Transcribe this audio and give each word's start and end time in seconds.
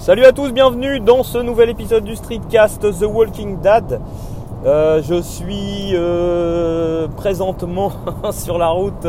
Salut 0.00 0.24
à 0.24 0.32
tous, 0.32 0.50
bienvenue 0.50 0.98
dans 0.98 1.22
ce 1.22 1.36
nouvel 1.36 1.68
épisode 1.68 2.04
du 2.04 2.16
Streetcast 2.16 2.80
The 2.80 3.04
Walking 3.04 3.60
Dad. 3.60 4.00
Euh, 4.64 5.02
je 5.02 5.20
suis 5.20 5.90
euh, 5.92 7.06
présentement 7.18 7.92
sur 8.30 8.56
la 8.56 8.68
route 8.68 9.06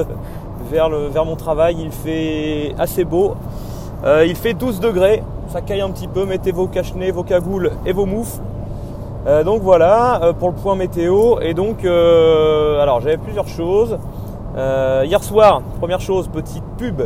vers, 0.69 0.89
mon 1.25 1.37
travail. 1.37 1.77
Il 1.79 1.91
fait 1.91 2.75
assez 2.77 3.05
beau. 3.05 3.35
Euh, 4.03 4.25
il 4.27 4.35
fait 4.35 4.53
12 4.53 4.81
degrés. 4.81 5.23
Ça 5.47 5.61
caille 5.61 5.79
un 5.79 5.91
petit 5.91 6.09
peu. 6.09 6.25
Mettez 6.25 6.51
vos 6.51 6.67
cache-nez, 6.67 7.11
vos 7.11 7.23
cagoules 7.23 7.71
et 7.85 7.93
vos 7.93 8.05
moufles. 8.05 8.41
donc 9.45 9.61
voilà 9.61 10.33
pour 10.39 10.49
le 10.49 10.55
point 10.55 10.75
météo. 10.75 11.39
Et 11.39 11.53
donc, 11.53 11.85
alors 11.85 12.99
j'avais 12.99 13.17
plusieurs 13.17 13.47
choses. 13.47 13.97
hier 14.57 15.23
soir, 15.23 15.61
première 15.79 16.01
chose, 16.01 16.27
petite 16.27 16.65
pub. 16.77 17.03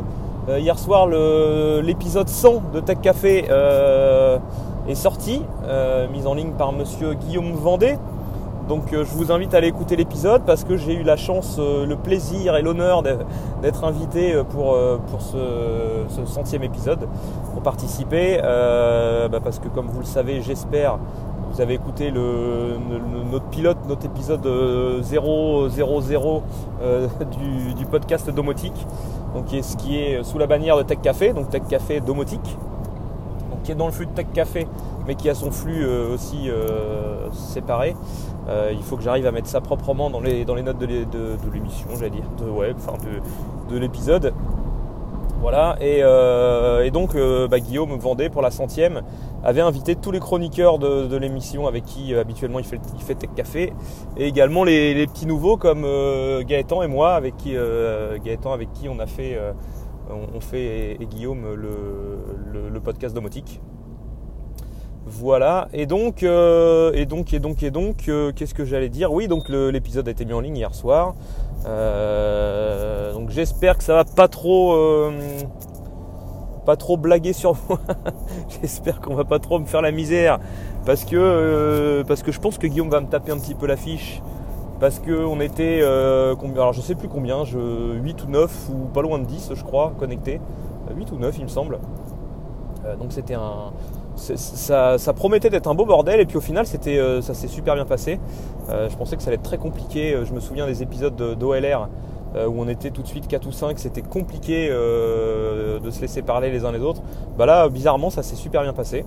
Euh, 0.48 0.60
hier 0.60 0.78
soir, 0.78 1.08
l'épisode 1.08 2.30
100 2.30 2.62
de 2.72 2.80
Tech 2.80 3.00
Café 3.02 3.46
euh, 3.50 4.38
est 4.88 4.94
sorti, 4.94 5.42
euh, 5.64 6.08
mis 6.10 6.28
en 6.28 6.36
ligne 6.36 6.52
par 6.52 6.72
monsieur 6.72 7.16
Guillaume 7.16 7.54
Vendée. 7.54 7.98
Donc 8.70 8.90
je 8.92 9.16
vous 9.16 9.32
invite 9.32 9.56
à 9.56 9.58
aller 9.58 9.68
écouter 9.68 9.96
l'épisode 9.96 10.44
parce 10.44 10.64
que 10.64 10.78
j'ai 10.78 10.94
eu 10.94 11.04
la 11.04 11.18
chance, 11.18 11.60
le 11.60 11.96
plaisir 11.96 12.56
et 12.56 12.64
l'honneur 12.64 13.04
d'être 13.04 13.84
invité 13.84 14.34
pour, 14.50 14.76
pour 15.08 15.22
ce, 15.22 16.26
centième 16.26 16.64
épisode, 16.64 17.08
pour 17.54 17.62
participer. 17.62 18.40
Bah, 18.42 19.40
parce 19.44 19.60
que 19.60 19.68
comme 19.68 19.86
vous 19.86 20.00
le 20.00 20.06
savez, 20.06 20.42
j'espère, 20.42 20.98
vous 21.52 21.62
avez 21.62 21.76
écouté 21.76 22.10
le, 22.10 22.78
notre 23.32 23.46
pilote, 23.46 23.78
notre 23.88 24.08
épisode 24.08 24.42
000 24.42 25.02
du, 27.38 27.74
du 27.76 27.86
podcast 27.86 28.32
Domotique 28.32 28.88
donc 29.36 29.48
qui 29.48 29.58
est, 29.58 29.62
ce 29.62 29.76
qui 29.76 30.00
est 30.00 30.24
sous 30.24 30.38
la 30.40 30.48
bannière 30.48 30.78
de 30.78 30.84
Tech 30.84 31.00
Café, 31.02 31.34
donc 31.34 31.50
Tech 31.50 31.64
Café 31.68 32.00
domotique, 32.00 32.58
donc 33.52 33.64
qui 33.64 33.74
est 33.74 33.76
dans 33.76 33.86
le 33.86 33.92
flux 33.92 34.06
de 34.06 34.12
Tech 34.12 34.28
Café, 34.34 34.66
mais 35.06 35.16
qui 35.16 35.30
a 35.30 35.36
son 35.36 35.52
flux 35.52 35.84
euh, 35.84 36.14
aussi 36.14 36.50
euh, 36.50 37.30
séparé. 37.34 37.98
Euh, 38.48 38.72
il 38.72 38.82
faut 38.82 38.96
que 38.96 39.04
j'arrive 39.04 39.28
à 39.28 39.32
mettre 39.32 39.48
ça 39.48 39.60
proprement 39.60 40.10
dans 40.10 40.22
les, 40.22 40.46
dans 40.46 40.56
les 40.56 40.64
notes 40.64 40.78
de 40.78 40.88
l'émission, 41.54 41.88
j'allais 41.96 42.12
dire, 42.12 42.24
de, 42.40 42.50
ouais, 42.50 42.74
enfin 42.78 42.94
de, 43.70 43.78
l'épisode. 43.78 44.34
Voilà, 45.46 45.78
et, 45.80 46.90
donc 46.90 47.16
bah, 47.16 47.60
Guillaume 47.60 47.96
Vendée 48.00 48.30
pour 48.30 48.42
la 48.42 48.50
centième 48.50 49.04
avait 49.46 49.62
invité 49.62 49.96
tous 49.96 50.10
les 50.12 50.20
chroniqueurs 50.20 50.80
de, 50.80 51.16
l'émission 51.16 51.68
avec 51.68 51.86
qui 51.86 52.14
euh, 52.14 52.22
habituellement 52.22 52.58
il 52.58 52.66
fait, 52.66 52.80
il 52.96 53.02
fait 53.02 53.14
Tech 53.14 53.30
Café 53.36 53.72
et 54.18 54.26
également 54.28 54.64
les, 54.64 55.06
petits 55.06 55.28
nouveaux 55.28 55.56
comme 55.56 55.84
euh, 55.86 56.44
Gaëtan 56.44 56.82
et 56.82 56.88
moi 56.88 57.14
avec 57.14 57.38
qui 57.38 57.56
euh, 57.56 58.18
Gaëtan 58.18 58.54
avec 58.54 58.74
qui 58.74 58.90
on 58.90 58.98
a 59.00 59.06
fait 59.06 59.40
on, 60.10 60.40
fait 60.40 60.98
et, 61.00 61.06
Guillaume 61.06 61.54
le, 61.54 62.80
podcast 62.80 63.16
domotique. 63.16 63.62
Voilà, 65.06 65.68
et 65.72 65.86
donc, 65.86 66.24
et 66.24 67.06
donc, 67.06 67.34
et 67.34 67.40
donc, 67.40 67.62
et 67.64 67.72
donc, 67.72 68.10
qu'est-ce 68.36 68.54
que 68.54 68.66
j'allais 68.66 68.90
dire? 68.90 69.14
Oui, 69.14 69.28
donc 69.28 69.50
l'épisode 69.50 70.08
a 70.08 70.12
été 70.12 70.26
mis 70.26 70.34
en 70.34 70.40
ligne 70.40 70.58
hier 70.58 70.74
soir. 70.74 71.14
donc 71.64 73.30
j'espère 73.30 73.78
que 73.78 73.84
ça 73.84 73.94
va 73.94 74.04
pas 74.04 74.28
trop 74.28 74.74
pas 76.66 76.76
trop 76.76 76.98
blaguer 76.98 77.32
sur 77.32 77.56
moi. 77.70 77.80
J'espère 78.62 79.00
qu'on 79.00 79.16
va 79.16 79.24
pas 79.24 79.40
trop 79.40 79.60
me 79.60 79.66
faire 79.66 79.82
la 79.82 79.92
misère. 79.92 80.40
Parce 80.86 81.06
que, 81.06 81.16
euh, 81.16 82.04
parce 82.04 82.24
que 82.24 82.32
je 82.32 82.40
pense 82.40 82.58
que 82.58 82.68
Guillaume 82.68 82.90
va 82.90 83.00
me 83.00 83.08
taper 83.08 83.32
un 83.32 83.38
petit 83.38 83.56
peu 83.56 83.68
l'affiche. 83.68 84.22
Parce 84.80 85.00
qu'on 85.00 85.40
était, 85.40 85.80
euh, 85.82 86.36
combien, 86.36 86.62
alors 86.62 86.74
je 86.74 86.82
sais 86.82 86.96
plus 86.96 87.08
combien, 87.08 87.46
je, 87.46 87.58
8 87.94 88.24
ou 88.26 88.28
9 88.28 88.70
ou 88.72 88.88
pas 88.88 89.02
loin 89.02 89.20
de 89.20 89.26
10 89.26 89.52
je 89.54 89.64
crois, 89.64 89.94
connectés. 89.98 90.42
8 90.94 91.12
ou 91.14 91.18
9 91.18 91.36
il 91.38 91.44
me 91.44 91.50
semble. 91.50 91.80
Euh, 92.86 92.98
donc 92.98 93.14
c'était 93.14 93.36
un... 93.36 93.72
Ça, 94.16 95.14
promettait 95.14 95.50
d'être 95.50 95.68
un 95.68 95.76
beau 95.76 95.86
bordel 95.86 96.20
et 96.20 96.26
puis 96.26 96.38
au 96.38 96.42
final 96.42 96.66
c'était, 96.66 97.00
ça 97.22 97.34
s'est 97.34 97.48
super 97.48 97.76
bien 97.76 97.86
passé. 97.86 98.20
je 98.70 98.96
pensais 98.96 99.16
que 99.16 99.22
ça 99.22 99.30
allait 99.30 99.36
être 99.36 99.44
très 99.44 99.58
compliqué. 99.58 100.18
Je 100.24 100.34
me 100.34 100.40
souviens 100.40 100.66
des 100.66 100.82
épisodes 100.82 101.16
d'OLR 101.16 101.90
euh, 102.36 102.48
où 102.48 102.62
on 102.62 102.68
était 102.68 102.92
tout 102.92 103.02
de 103.02 103.08
suite 103.08 103.28
4 103.28 103.48
ou 103.48 103.52
5, 103.52 103.80
c'était 103.80 104.02
compliqué 104.02 104.68
euh, 104.70 105.80
de 105.80 105.90
se 105.90 106.02
laisser 106.02 106.22
parler 106.22 106.52
les 106.52 106.66
uns 106.66 106.72
les 106.72 106.82
autres. 106.82 107.02
Bah 107.38 107.46
là, 107.46 107.70
bizarrement, 107.70 108.10
ça 108.10 108.24
s'est 108.24 108.36
super 108.36 108.64
bien 108.64 108.74
passé. 108.74 109.06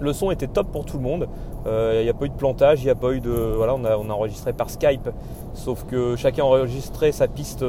Le 0.00 0.14
son 0.14 0.30
était 0.30 0.46
top 0.46 0.72
pour 0.72 0.86
tout 0.86 0.96
le 0.96 1.02
monde. 1.02 1.28
Euh, 1.66 1.98
il 2.00 2.04
n'y 2.04 2.08
a 2.08 2.14
pas 2.14 2.24
eu 2.24 2.30
de 2.30 2.34
plantage, 2.34 2.80
il 2.80 2.84
n'y 2.84 2.90
a 2.90 2.94
pas 2.94 3.12
eu 3.12 3.20
de. 3.20 3.30
Voilà, 3.30 3.74
on 3.74 3.84
a, 3.84 4.14
enregistré 4.14 4.54
par 4.54 4.70
Skype, 4.70 5.10
sauf 5.52 5.84
que 5.84 6.16
chacun 6.16 6.44
enregistrait 6.44 7.12
sa 7.12 7.28
piste 7.28 7.62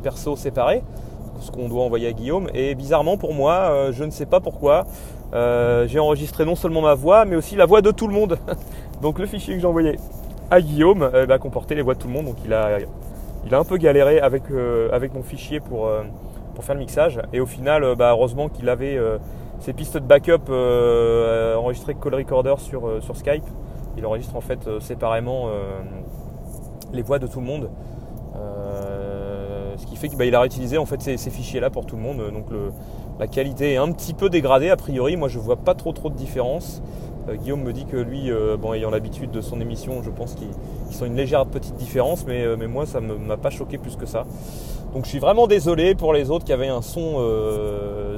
perso 0.00 0.36
séparée, 0.36 0.84
ce 1.40 1.50
qu'on 1.50 1.68
doit 1.68 1.82
envoyer 1.82 2.06
à 2.06 2.12
Guillaume. 2.12 2.48
Et 2.54 2.76
bizarrement 2.76 3.16
pour 3.16 3.34
moi, 3.34 3.90
je 3.90 4.04
ne 4.04 4.10
sais 4.10 4.26
pas 4.26 4.38
pourquoi, 4.38 4.84
j'ai 5.32 5.98
enregistré 5.98 6.44
non 6.44 6.56
seulement 6.56 6.80
ma 6.80 6.94
voix, 6.94 7.24
mais 7.24 7.36
aussi 7.36 7.56
la 7.56 7.66
voix 7.66 7.82
de 7.82 7.90
tout 7.90 8.06
le 8.06 8.14
monde. 8.14 8.38
donc 9.02 9.18
le 9.18 9.26
fichier 9.26 9.54
que 9.54 9.60
j'ai 9.60 9.66
envoyé 9.66 9.98
à 10.50 10.60
Guillaume 10.60 11.10
bah, 11.28 11.38
comportait 11.38 11.74
les 11.74 11.82
voix 11.82 11.94
de 11.94 11.98
tout 11.98 12.08
le 12.08 12.14
monde. 12.14 12.26
Donc 12.26 12.36
il 12.44 12.52
a 12.52 12.78
il 13.48 13.54
a 13.54 13.58
un 13.58 13.64
peu 13.64 13.78
galéré 13.78 14.20
avec, 14.20 14.42
euh, 14.50 14.90
avec 14.92 15.14
mon 15.14 15.22
fichier 15.22 15.58
pour, 15.60 15.86
euh, 15.86 16.02
pour 16.54 16.64
faire 16.64 16.74
le 16.74 16.80
mixage. 16.80 17.20
Et 17.32 17.40
au 17.40 17.46
final, 17.46 17.82
euh, 17.82 17.94
bah, 17.94 18.10
heureusement 18.10 18.48
qu'il 18.48 18.68
avait 18.68 18.98
ses 19.60 19.72
pistes 19.72 19.96
de 19.96 20.04
backup 20.04 20.50
enregistrées 21.56 21.94
call 21.94 22.14
recorder 22.14 22.54
sur, 22.58 23.02
sur 23.02 23.16
Skype. 23.16 23.44
Il 23.96 24.06
enregistre 24.06 24.36
en 24.36 24.40
fait 24.40 24.68
séparément 24.80 25.48
les 26.92 27.02
voix 27.02 27.18
de 27.18 27.26
tout 27.26 27.40
le 27.40 27.46
monde. 27.46 27.70
Fait 29.98 30.08
qu'il 30.08 30.18
bah, 30.18 30.24
a 30.32 30.40
réutilisé 30.40 30.78
en 30.78 30.86
fait 30.86 31.02
ces, 31.02 31.30
fichiers 31.30 31.60
là 31.60 31.70
pour 31.70 31.86
tout 31.86 31.96
le 31.96 32.02
monde. 32.02 32.18
Donc 32.32 32.46
la 33.18 33.26
qualité 33.26 33.72
est 33.72 33.76
un 33.76 33.90
petit 33.92 34.14
peu 34.14 34.30
dégradée 34.30 34.70
a 34.70 34.76
priori. 34.76 35.16
Moi 35.16 35.28
je 35.28 35.38
vois 35.38 35.56
pas 35.56 35.74
trop 35.74 35.92
trop 35.92 36.08
de 36.10 36.16
différence. 36.16 36.82
Euh, 37.28 37.36
Guillaume 37.36 37.62
me 37.62 37.72
dit 37.72 37.84
que 37.84 37.96
lui, 37.96 38.30
euh, 38.30 38.56
ayant 38.74 38.90
l'habitude 38.90 39.30
de 39.30 39.40
son 39.40 39.60
émission, 39.60 40.02
je 40.02 40.10
pense 40.10 40.34
qu'ils 40.34 40.48
sont 40.90 41.06
une 41.06 41.16
légère 41.16 41.46
petite 41.46 41.76
différence, 41.76 42.26
mais, 42.26 42.44
euh, 42.44 42.56
mais 42.58 42.66
moi, 42.66 42.86
ça 42.86 43.00
ne 43.00 43.14
m'a 43.14 43.36
pas 43.36 43.50
choqué 43.50 43.78
plus 43.78 43.96
que 43.96 44.06
ça. 44.06 44.26
Donc 44.94 45.04
je 45.04 45.10
suis 45.10 45.18
vraiment 45.18 45.46
désolé 45.46 45.94
pour 45.94 46.12
les 46.12 46.30
autres 46.30 46.44
qui 46.44 46.52
avaient 46.52 46.68
un 46.68 46.82
son, 46.82 47.16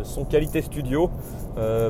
son 0.04 0.24
qualité 0.24 0.62
studio. 0.62 1.10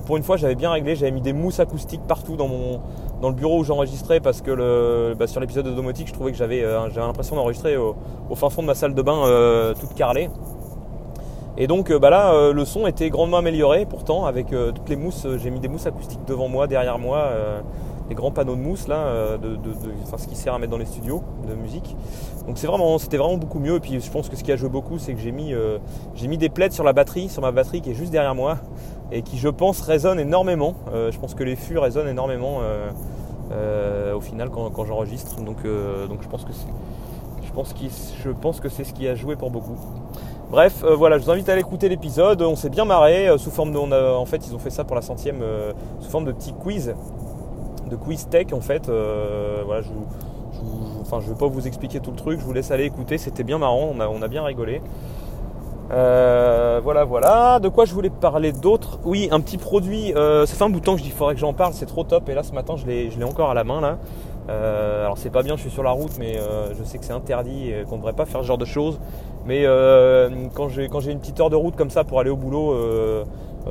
pour 0.07 0.17
une 0.17 0.23
fois, 0.23 0.37
j'avais 0.39 0.55
bien 0.55 0.71
réglé, 0.71 0.97
j'avais 0.97 1.11
mis 1.11 1.21
des 1.21 1.35
mousses 1.35 1.61
acoustiques 1.61 2.01
partout 2.09 2.37
dans, 2.37 2.49
mon, 2.49 2.81
dans 3.21 3.29
le 3.29 3.35
bureau 3.35 3.59
où 3.59 3.65
j'enregistrais 3.65 4.21
parce 4.21 4.41
que 4.41 5.15
bah, 5.15 5.27
sur 5.27 5.41
l'épisode 5.41 5.67
de 5.67 5.73
domotique, 5.73 6.09
je 6.09 6.15
trouvais 6.15 6.33
que 6.33 6.39
j'avais 6.39 6.63
l'impression 6.97 7.37
d'enregistrer 7.37 7.77
au, 7.77 7.95
fin 8.35 8.49
fond 8.49 8.63
de 8.63 8.69
ma 8.69 8.75
salle 8.75 8.95
de 8.95 9.03
bain 9.03 9.75
toute 9.79 9.93
carrelée. 9.95 10.31
Et 11.61 11.67
donc 11.67 11.91
euh, 11.91 11.99
bah 11.99 12.09
là, 12.09 12.33
euh, 12.33 12.53
le 12.55 12.65
son 12.65 12.87
était 12.87 13.11
grandement 13.11 13.37
amélioré 13.37 13.85
pourtant 13.85 14.25
avec 14.25 14.51
euh, 14.53 14.73
toutes 14.73 14.89
les 14.89 14.97
mousses. 14.97 15.27
J'ai 15.37 15.51
mis 15.51 15.61
des 15.61 15.69
mousses 15.69 15.87
acoustiques 15.87 16.25
devant 16.27 16.49
moi, 16.49 16.67
derrière 16.67 16.99
moi, 16.99 17.29
des 18.11 18.15
grands 18.15 18.31
panneaux 18.31 18.57
de 18.57 18.61
mousse 18.61 18.89
là, 18.89 19.39
de, 19.39 19.57
ce 20.19 20.27
qui 20.27 20.37
sert 20.37 20.53
à 20.53 20.59
mettre 20.59 20.73
dans 20.73 20.79
les 20.79 20.85
studios 20.85 21.23
de 21.49 21.55
musique. 21.55 21.97
Donc 22.47 22.59
c'est 22.59 22.67
vraiment, 22.67 22.99
c'était 22.99 23.17
vraiment 23.17 23.39
beaucoup 23.39 23.59
mieux. 23.59 23.77
Et 23.77 23.81
puis 23.81 23.99
je 23.99 24.11
pense 24.11 24.29
que 24.29 24.37
ce 24.37 24.45
qui 24.45 24.53
a 24.53 24.57
joué 24.57 24.69
beaucoup, 24.69 24.99
c'est 24.99 25.15
que 25.15 25.21
j'ai 25.21 25.33
mis, 25.33 25.55
j'ai 26.15 26.29
mis 26.29 26.37
des 26.37 26.51
plaids 26.51 26.71
sur 26.71 26.85
la 26.85 26.93
batterie, 26.93 27.29
sur 27.29 27.41
ma 27.41 27.53
batterie 27.53 27.81
qui 27.81 27.91
est 27.91 27.95
juste 27.95 28.13
derrière 28.13 28.35
moi 28.35 28.59
et 29.13 29.23
qui, 29.23 29.39
je 29.39 29.49
pense, 29.49 29.81
résonne 29.81 30.21
énormément. 30.21 30.75
je 30.93 31.19
pense 31.19 31.35
que 31.35 31.45
les 31.45 31.57
fûts 31.57 31.79
résonnent 31.79 32.09
énormément 32.09 32.59
au 34.15 34.21
final 34.21 34.51
quand, 34.51 34.85
j'enregistre. 34.85 35.37
Donc, 35.37 35.63
donc 36.09 36.23
je 36.23 36.29
pense 36.29 36.45
que 36.45 36.53
pense, 37.53 37.75
je 38.25 38.31
pense 38.31 38.61
que 38.61 38.69
c'est 38.69 38.85
ce 38.85 38.93
qui 38.93 39.09
a 39.09 39.15
joué 39.15 39.37
pour 39.37 39.51
beaucoup. 39.51 39.77
Bref, 40.51 40.83
euh, 40.83 40.97
voilà, 40.97 41.19
je 41.19 41.25
vous 41.25 41.31
invite 41.31 41.49
à 41.49 41.53
aller 41.53 41.61
écouter 41.61 41.89
l'épisode. 41.89 42.43
On 42.43 42.57
s'est 42.57 42.71
bien 42.71 42.85
marré 42.85 43.29
euh, 43.29 43.39
sous 43.39 43.51
forme 43.51 43.73
de, 43.73 43.79
en 43.79 44.27
fait, 44.27 44.47
ils 44.49 44.55
ont 44.55 44.59
fait 44.59 44.71
ça 44.71 44.85
pour 44.85 44.97
la 44.97 45.03
centième 45.03 45.43
euh, 45.43 45.73
sous 46.01 46.11
forme 46.11 46.25
de 46.25 46.33
petit 46.33 46.53
quiz, 46.53 46.95
de 47.91 47.97
quiz 47.97 48.29
tech 48.29 48.53
en 48.53 48.61
fait. 48.61 48.87
voilà, 48.87 49.83
je, 49.83 49.91
enfin, 51.01 51.21
je 51.21 51.29
vais 51.31 51.39
pas 51.39 51.47
vous 51.47 51.67
expliquer 51.67 52.01
tout 52.01 52.11
le 52.11 52.17
truc. 52.17 52.41
Je 52.41 52.45
vous 52.45 52.53
laisse 52.53 52.71
aller 52.71 52.85
écouter. 52.85 53.19
C'était 53.19 53.45
bien 53.45 53.59
marrant. 53.59 53.91
On 53.95 54.01
a, 54.01 54.09
on 54.09 54.23
a 54.23 54.29
bien 54.29 54.43
rigolé. 54.45 54.81
voilà, 55.91 57.05
voilà. 57.05 57.59
De 57.61 57.69
quoi 57.69 57.85
je 57.85 57.95
voulais 57.95 58.11
parler 58.11 58.53
d'autre? 58.53 58.99
Oui, 59.05 59.29
un 59.31 59.41
petit 59.41 59.59
produit. 59.59 60.13
ça 60.15 60.47
fait 60.47 60.65
un 60.65 60.71
bout 60.71 60.81
de 60.81 60.85
temps 60.85 60.95
que 60.95 61.01
je 61.01 61.05
dis, 61.05 61.11
faudrait 61.11 61.35
que 61.35 61.41
j'en 61.41 61.53
parle. 61.53 61.73
C'est 61.75 61.87
trop 61.87 62.05
top. 62.05 62.29
Et 62.29 62.35
là, 62.35 62.43
ce 62.43 62.53
matin, 62.53 62.77
je 62.77 62.87
l'ai 62.87 63.25
encore 63.25 63.51
à 63.51 63.55
la 63.55 63.65
main 63.65 63.81
là. 63.81 63.99
Euh, 64.51 65.05
alors 65.05 65.19
c'est 65.19 65.31
pas 65.31 65.43
bien, 65.43 65.57
je 65.57 65.63
suis 65.63 65.71
sur 65.71 65.83
la 65.83 65.91
route, 65.91 66.13
mais 66.19 66.39
euh, 66.39 66.75
je 66.75 66.83
sais 66.83 66.99
que 66.99 67.05
c'est 67.05 67.13
interdit 67.13 67.71
et 67.71 67.85
qu'on 67.85 67.97
ne 67.97 67.99
devrait 67.99 68.15
pas 68.15 68.27
faire 68.27 68.41
ce 68.41 68.47
genre 68.47 68.59
de 68.59 68.65
choses. 68.65 68.99
Mais 69.47 69.63
euh, 69.65 70.29
quand 70.55 70.69
j'ai 70.69 71.13
une 71.13 71.21
petite 71.21 71.39
heure 71.41 71.51
de 71.51 71.57
route 71.57 71.77
comme 71.77 71.91
ça 71.91 72.05
pour 72.05 72.21
aller 72.21 72.31
au 72.31 72.37
boulot 72.37 72.75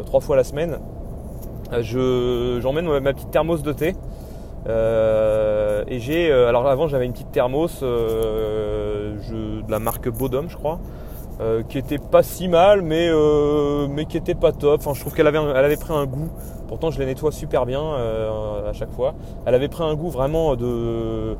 trois 0.06 0.22
fois 0.22 0.36
la 0.36 0.44
semaine, 0.44 0.80
j'emmène 1.72 3.00
ma 3.00 3.14
petite 3.14 3.32
thermos 3.32 3.62
de 3.62 3.74
thé. 3.74 3.96
Et 4.68 6.00
j'ai 6.00 6.32
alors 6.32 6.68
avant 6.68 6.88
j'avais 6.88 7.06
une 7.06 7.14
petite 7.14 7.32
thermos 7.32 7.82
de 7.82 9.72
la 9.72 9.80
marque 9.80 10.10
Bodum 10.10 10.50
je 10.50 10.58
crois 10.58 10.80
qui 11.70 11.78
était 11.78 11.98
pas 11.98 12.24
si 12.24 12.48
mal 12.48 12.82
mais 12.82 13.10
mais 13.90 14.06
qui 14.06 14.18
était 14.18 14.36
pas 14.36 14.52
top 14.52 14.82
enfin 14.82 14.94
je 14.94 15.02
trouve 15.02 15.16
qu'elle 15.16 15.28
avait 15.28 15.40
elle 15.40 15.66
avait 15.66 15.78
pris 15.78 15.94
un 15.94 16.06
goût 16.06 16.30
Pourtant, 16.70 16.92
je 16.92 17.00
les 17.00 17.08
nettoie 17.08 17.32
super 17.32 17.66
bien 17.66 17.82
euh, 17.82 18.70
à 18.70 18.74
chaque 18.74 18.92
fois. 18.92 19.16
Elle 19.48 19.56
avait 19.56 19.70
pris 19.70 19.84
un 19.84 19.96
goût 19.96 20.12
vraiment 20.12 20.56
de, 20.56 21.36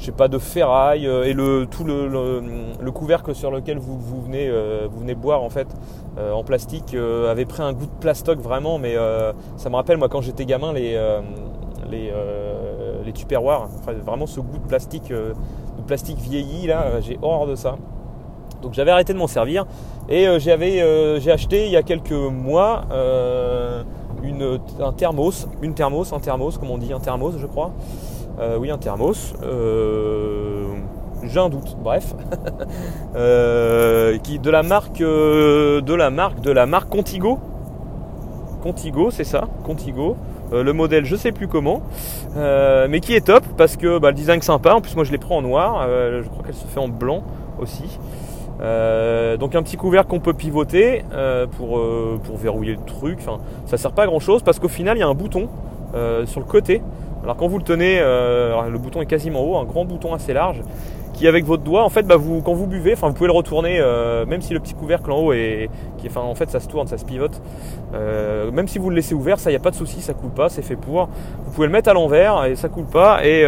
je 0.00 0.06
sais 0.06 0.10
pas, 0.10 0.26
de 0.26 0.38
ferraille 0.38 1.06
et 1.06 1.32
le, 1.32 1.68
tout 1.70 1.84
le, 1.84 2.08
le, 2.08 2.90
couvercle 2.90 3.36
sur 3.36 3.52
lequel 3.52 3.78
vous, 3.78 3.96
vous 3.96 4.20
venez, 4.20 4.50
vous 4.90 4.98
venez 4.98 5.14
boire 5.14 5.44
en 5.44 5.48
fait 5.50 5.68
en 6.18 6.42
plastique 6.42 6.94
avait 6.94 7.44
pris 7.44 7.62
un 7.62 7.72
goût 7.72 7.86
de 7.86 8.00
plastoc 8.00 8.40
vraiment, 8.40 8.78
mais 8.78 8.96
ça 9.56 9.70
me 9.70 9.76
rappelle 9.76 9.96
moi 9.96 10.08
quand 10.08 10.22
j'étais 10.22 10.44
gamin 10.44 10.72
les, 10.72 10.98
les, 11.90 12.12
enfin, 13.80 13.92
vraiment 14.04 14.26
ce 14.26 14.40
goût 14.40 14.58
de 14.58 14.66
plastique, 14.66 15.10
de 15.10 15.82
plastique 15.86 16.18
vieilli 16.18 16.66
là, 16.66 17.00
j'ai 17.00 17.18
horreur 17.22 17.46
de 17.46 17.54
ça. 17.54 17.76
Donc 18.64 18.72
j'avais 18.72 18.90
arrêté 18.90 19.12
de 19.12 19.18
m'en 19.18 19.26
servir 19.26 19.66
et 20.08 20.26
euh, 20.26 20.38
euh, 20.46 21.20
j'ai 21.20 21.30
acheté 21.30 21.66
il 21.66 21.70
y 21.70 21.76
a 21.76 21.82
quelques 21.82 22.12
mois 22.12 22.84
euh, 22.90 23.82
une, 24.22 24.58
un 24.80 24.92
thermos, 24.92 25.46
une 25.60 25.74
thermos, 25.74 26.14
un 26.14 26.18
thermos, 26.18 26.56
comme 26.58 26.70
on 26.70 26.78
dit, 26.78 26.92
un 26.94 26.98
thermos 26.98 27.34
je 27.38 27.46
crois. 27.46 27.72
oui, 28.58 28.70
un 28.70 28.78
thermos. 28.78 29.34
j'ai 31.24 31.38
un 31.38 31.50
doute, 31.50 31.76
bref. 31.82 32.14
qui, 34.22 34.38
de 34.38 34.50
la 34.50 34.62
marque 34.62 35.00
de 35.00 35.94
la 35.94 36.08
marque 36.08 36.40
de 36.40 36.50
la 36.50 36.64
marque 36.64 36.88
Contigo. 36.88 37.38
Contigo, 38.62 39.10
c'est 39.10 39.24
ça, 39.24 39.46
Contigo. 39.62 40.16
Le 40.62 40.72
modèle 40.72 41.04
je 41.04 41.16
sais 41.16 41.32
plus 41.32 41.48
comment, 41.48 41.82
mais 42.36 43.00
qui 43.00 43.14
est 43.14 43.26
top 43.26 43.44
parce 43.56 43.76
que 43.76 43.98
bah, 43.98 44.10
le 44.10 44.14
design 44.14 44.40
sympa. 44.42 44.74
En 44.74 44.80
plus 44.80 44.94
moi 44.94 45.04
je 45.04 45.12
l'ai 45.12 45.18
pris 45.18 45.34
en 45.34 45.42
noir, 45.42 45.86
je 45.88 46.28
crois 46.28 46.44
qu'elle 46.44 46.54
se 46.54 46.66
fait 46.66 46.80
en 46.80 46.88
blanc 46.88 47.22
aussi. 47.58 47.98
Euh, 48.60 49.36
donc 49.36 49.54
un 49.54 49.62
petit 49.62 49.76
couvercle 49.76 50.08
qu'on 50.08 50.20
peut 50.20 50.32
pivoter 50.32 51.04
euh, 51.12 51.46
pour, 51.46 51.78
euh, 51.78 52.20
pour, 52.22 52.36
verrouiller 52.36 52.72
le 52.72 52.84
truc. 52.84 53.18
Enfin, 53.20 53.42
ça 53.66 53.76
sert 53.76 53.92
pas 53.92 54.04
à 54.04 54.06
grand 54.06 54.20
chose 54.20 54.42
parce 54.42 54.58
qu'au 54.58 54.68
final 54.68 54.96
il 54.96 55.00
y 55.00 55.02
a 55.02 55.08
un 55.08 55.14
bouton 55.14 55.48
sur 56.26 56.40
le 56.40 56.46
côté. 56.46 56.82
Alors 57.22 57.36
quand 57.36 57.46
vous 57.46 57.58
le 57.58 57.64
tenez, 57.64 58.00
le 58.00 58.76
bouton 58.78 59.00
est 59.00 59.06
quasiment 59.06 59.42
haut, 59.44 59.56
un 59.56 59.64
grand 59.64 59.84
bouton 59.84 60.12
assez 60.12 60.32
large 60.32 60.60
qui 61.14 61.26
avec 61.26 61.44
votre 61.44 61.62
doigt, 61.62 61.84
en 61.84 61.88
fait, 61.88 62.02
bah, 62.02 62.16
vous, 62.16 62.42
quand 62.42 62.52
vous 62.52 62.66
buvez, 62.66 62.92
enfin 62.92 63.08
vous 63.08 63.14
pouvez 63.14 63.28
le 63.28 63.32
retourner, 63.32 63.80
même 64.26 64.42
si 64.42 64.52
le 64.52 64.60
petit 64.60 64.74
couvercle 64.74 65.10
en 65.10 65.20
haut 65.20 65.32
est, 65.32 65.70
qui, 65.98 66.08
enfin 66.08 66.20
en 66.20 66.34
fait 66.34 66.50
ça 66.50 66.60
se 66.60 66.68
tourne, 66.68 66.86
ça 66.86 66.98
se 66.98 67.04
pivote. 67.04 67.40
même 68.52 68.68
si 68.68 68.78
vous 68.78 68.90
le 68.90 68.96
laissez 68.96 69.14
ouvert, 69.14 69.38
ça 69.38 69.50
y 69.50 69.56
a 69.56 69.60
pas 69.60 69.70
de 69.70 69.76
souci, 69.76 70.02
ça 70.02 70.12
coule 70.12 70.32
pas, 70.32 70.48
c'est 70.48 70.62
fait 70.62 70.76
pour. 70.76 71.08
Vous 71.44 71.52
pouvez 71.52 71.66
le 71.66 71.72
mettre 71.72 71.88
à 71.88 71.94
l'envers 71.94 72.44
et 72.44 72.56
ça 72.56 72.68
coule 72.68 72.86
pas. 72.86 73.24
Et, 73.24 73.42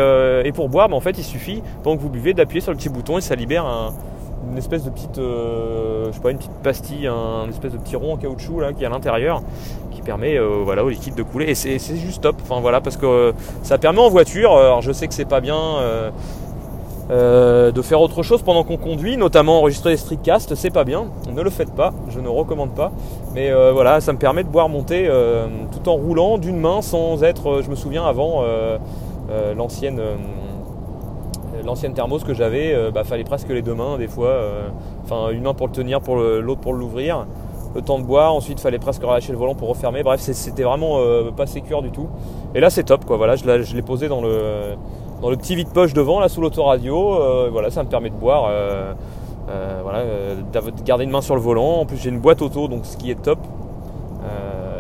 et 0.45 0.53
pour 0.53 0.69
boire, 0.69 0.89
bah, 0.89 0.97
en 0.97 1.01
fait 1.01 1.19
il 1.19 1.25
suffit 1.25 1.63
pendant 1.83 1.97
que 1.97 2.03
vous 2.03 2.11
buvez 2.11 2.33
d'appuyer 2.35 2.61
sur 2.61 2.73
le 2.73 2.79
petit 2.79 2.89
bouton 2.89 3.19
et 3.19 3.21
ça 3.21 3.35
libère 3.35 3.67
un, 3.67 3.93
une 4.51 4.59
espèce 4.59 4.85
de 4.85 4.91
petite, 4.91 5.19
euh, 5.19 6.07
je 6.09 6.13
sais 6.13 6.21
pas, 6.21 6.31
une 6.31 6.39
petite 6.39 6.63
pastille, 6.63 7.07
un 7.07 7.49
espèce 7.49 7.73
de 7.73 7.79
petit 7.79 7.97
rond 7.97 8.15
en 8.15 8.17
caoutchouc 8.17 8.61
là 8.61 8.73
qui 8.73 8.83
est 8.83 8.87
à 8.87 8.91
l'intérieur, 8.91 9.43
qui 9.91 10.03
permet 10.03 10.39
euh, 10.39 10.63
voilà 10.65 10.85
au 10.85 10.89
liquide 10.89 11.15
de 11.15 11.23
couler. 11.23 11.47
Et 11.47 11.55
c'est 11.55 11.97
juste 11.97 12.23
top. 12.23 12.37
Enfin 12.43 12.61
voilà, 12.61 12.81
parce 12.81 12.97
que 12.97 13.07
euh, 13.07 13.33
ça 13.63 13.79
permet 13.79 14.01
en 14.01 14.09
voiture. 14.09 14.57
Alors 14.57 14.83
je 14.83 14.93
sais 14.93 15.09
que 15.09 15.15
c'est 15.15 15.29
pas 15.29 15.41
bien. 15.41 15.57
De 17.11 17.83
faire 17.83 18.01
autre 18.01 18.23
chose 18.23 18.43
pendant 18.43 18.65
qu'on 18.65 18.77
conduit, 18.77 19.17
notamment 19.17 19.59
enregistrer 19.59 19.91
des 19.91 19.97
streetcasts, 19.97 20.55
c'est 20.55 20.71
pas 20.71 20.85
bien. 20.85 21.07
Ne 21.33 21.43
le 21.43 21.51
faites 21.51 21.73
pas, 21.73 21.93
je 22.09 22.21
ne 22.21 22.29
recommande 22.29 22.75
pas. 22.75 22.93
Mais 23.35 23.53
voilà, 23.73 24.01
ça 24.01 24.13
me 24.13 24.19
permet 24.19 24.43
de 24.43 24.49
boire 24.49 24.69
monter 24.69 25.09
tout 25.73 25.89
en 25.89 25.95
roulant 25.95 26.39
d'une 26.39 26.59
main 26.59 26.83
sans 26.83 27.23
être. 27.23 27.63
je 27.63 27.71
me 27.71 27.77
souviens 27.77 28.05
avant 28.05 28.43
l'ancienne 29.57 30.01
l'ancienne 31.67 31.93
thermos 31.93 32.25
que 32.25 32.33
j'avais, 32.33 32.69
il 32.69 32.75
euh, 32.75 32.91
bah, 32.91 33.05
fallait 33.05 33.25
presque 33.25 33.49
les 33.49 33.63
deux 33.63 33.75
mains 33.75 33.99
des 33.99 34.09
fois. 34.09 34.29
Euh, 34.29 34.69
enfin, 35.05 35.31
une 35.31 35.43
main 35.43 35.55
pour 35.55 35.67
le 35.67 35.73
tenir, 35.73 36.01
pour 36.01 36.17
l'autre 36.17 36.61
pour 36.61 36.73
l'ouvrir. 36.73 37.27
Le 37.75 37.83
temps 37.83 37.99
de 37.99 38.05
boire, 38.05 38.33
ensuite 38.33 38.59
fallait 38.59 38.79
presque 38.79 39.03
relâcher 39.03 39.33
le 39.33 39.39
volant 39.39 39.55
pour 39.55 39.69
refermer. 39.69 40.03
Bref, 40.03 40.21
c'était 40.21 40.63
vraiment 40.63 40.99
euh, 40.99 41.31
pas 41.31 41.47
sécure 41.47 41.83
du 41.83 41.91
tout. 41.91 42.09
Et 42.55 42.61
là 42.61 42.71
c'est 42.71 42.85
top 42.85 43.05
quoi. 43.05 43.19
Voilà, 43.19 43.37
je 43.37 43.77
l'ai 43.77 43.83
posé 43.83 44.09
dans 44.09 44.23
le, 44.23 44.77
dans 45.21 45.31
le 45.31 45.37
petit 45.37 45.55
vide-poche 45.55 45.93
devant, 45.93 46.21
là 46.21 46.29
sous 46.29 46.41
l'autoradio. 46.41 47.51
voilà, 47.51 47.71
ça 47.71 47.83
me 47.83 47.89
permet 47.89 48.11
de 48.11 48.17
boire. 48.17 48.51
voilà, 49.83 50.05
de 50.05 50.83
garder 50.83 51.05
une 51.05 51.11
main 51.11 51.23
sur 51.23 51.35
le 51.35 51.41
volant. 51.41 51.81
En 51.81 51.87
plus 51.87 51.97
j'ai 51.97 52.11
une 52.11 52.21
boîte 52.21 52.43
auto, 52.43 52.69
donc 52.69 52.85
ce 52.85 52.97
qui 52.97 53.11
est 53.11 53.21
top. 53.23 53.39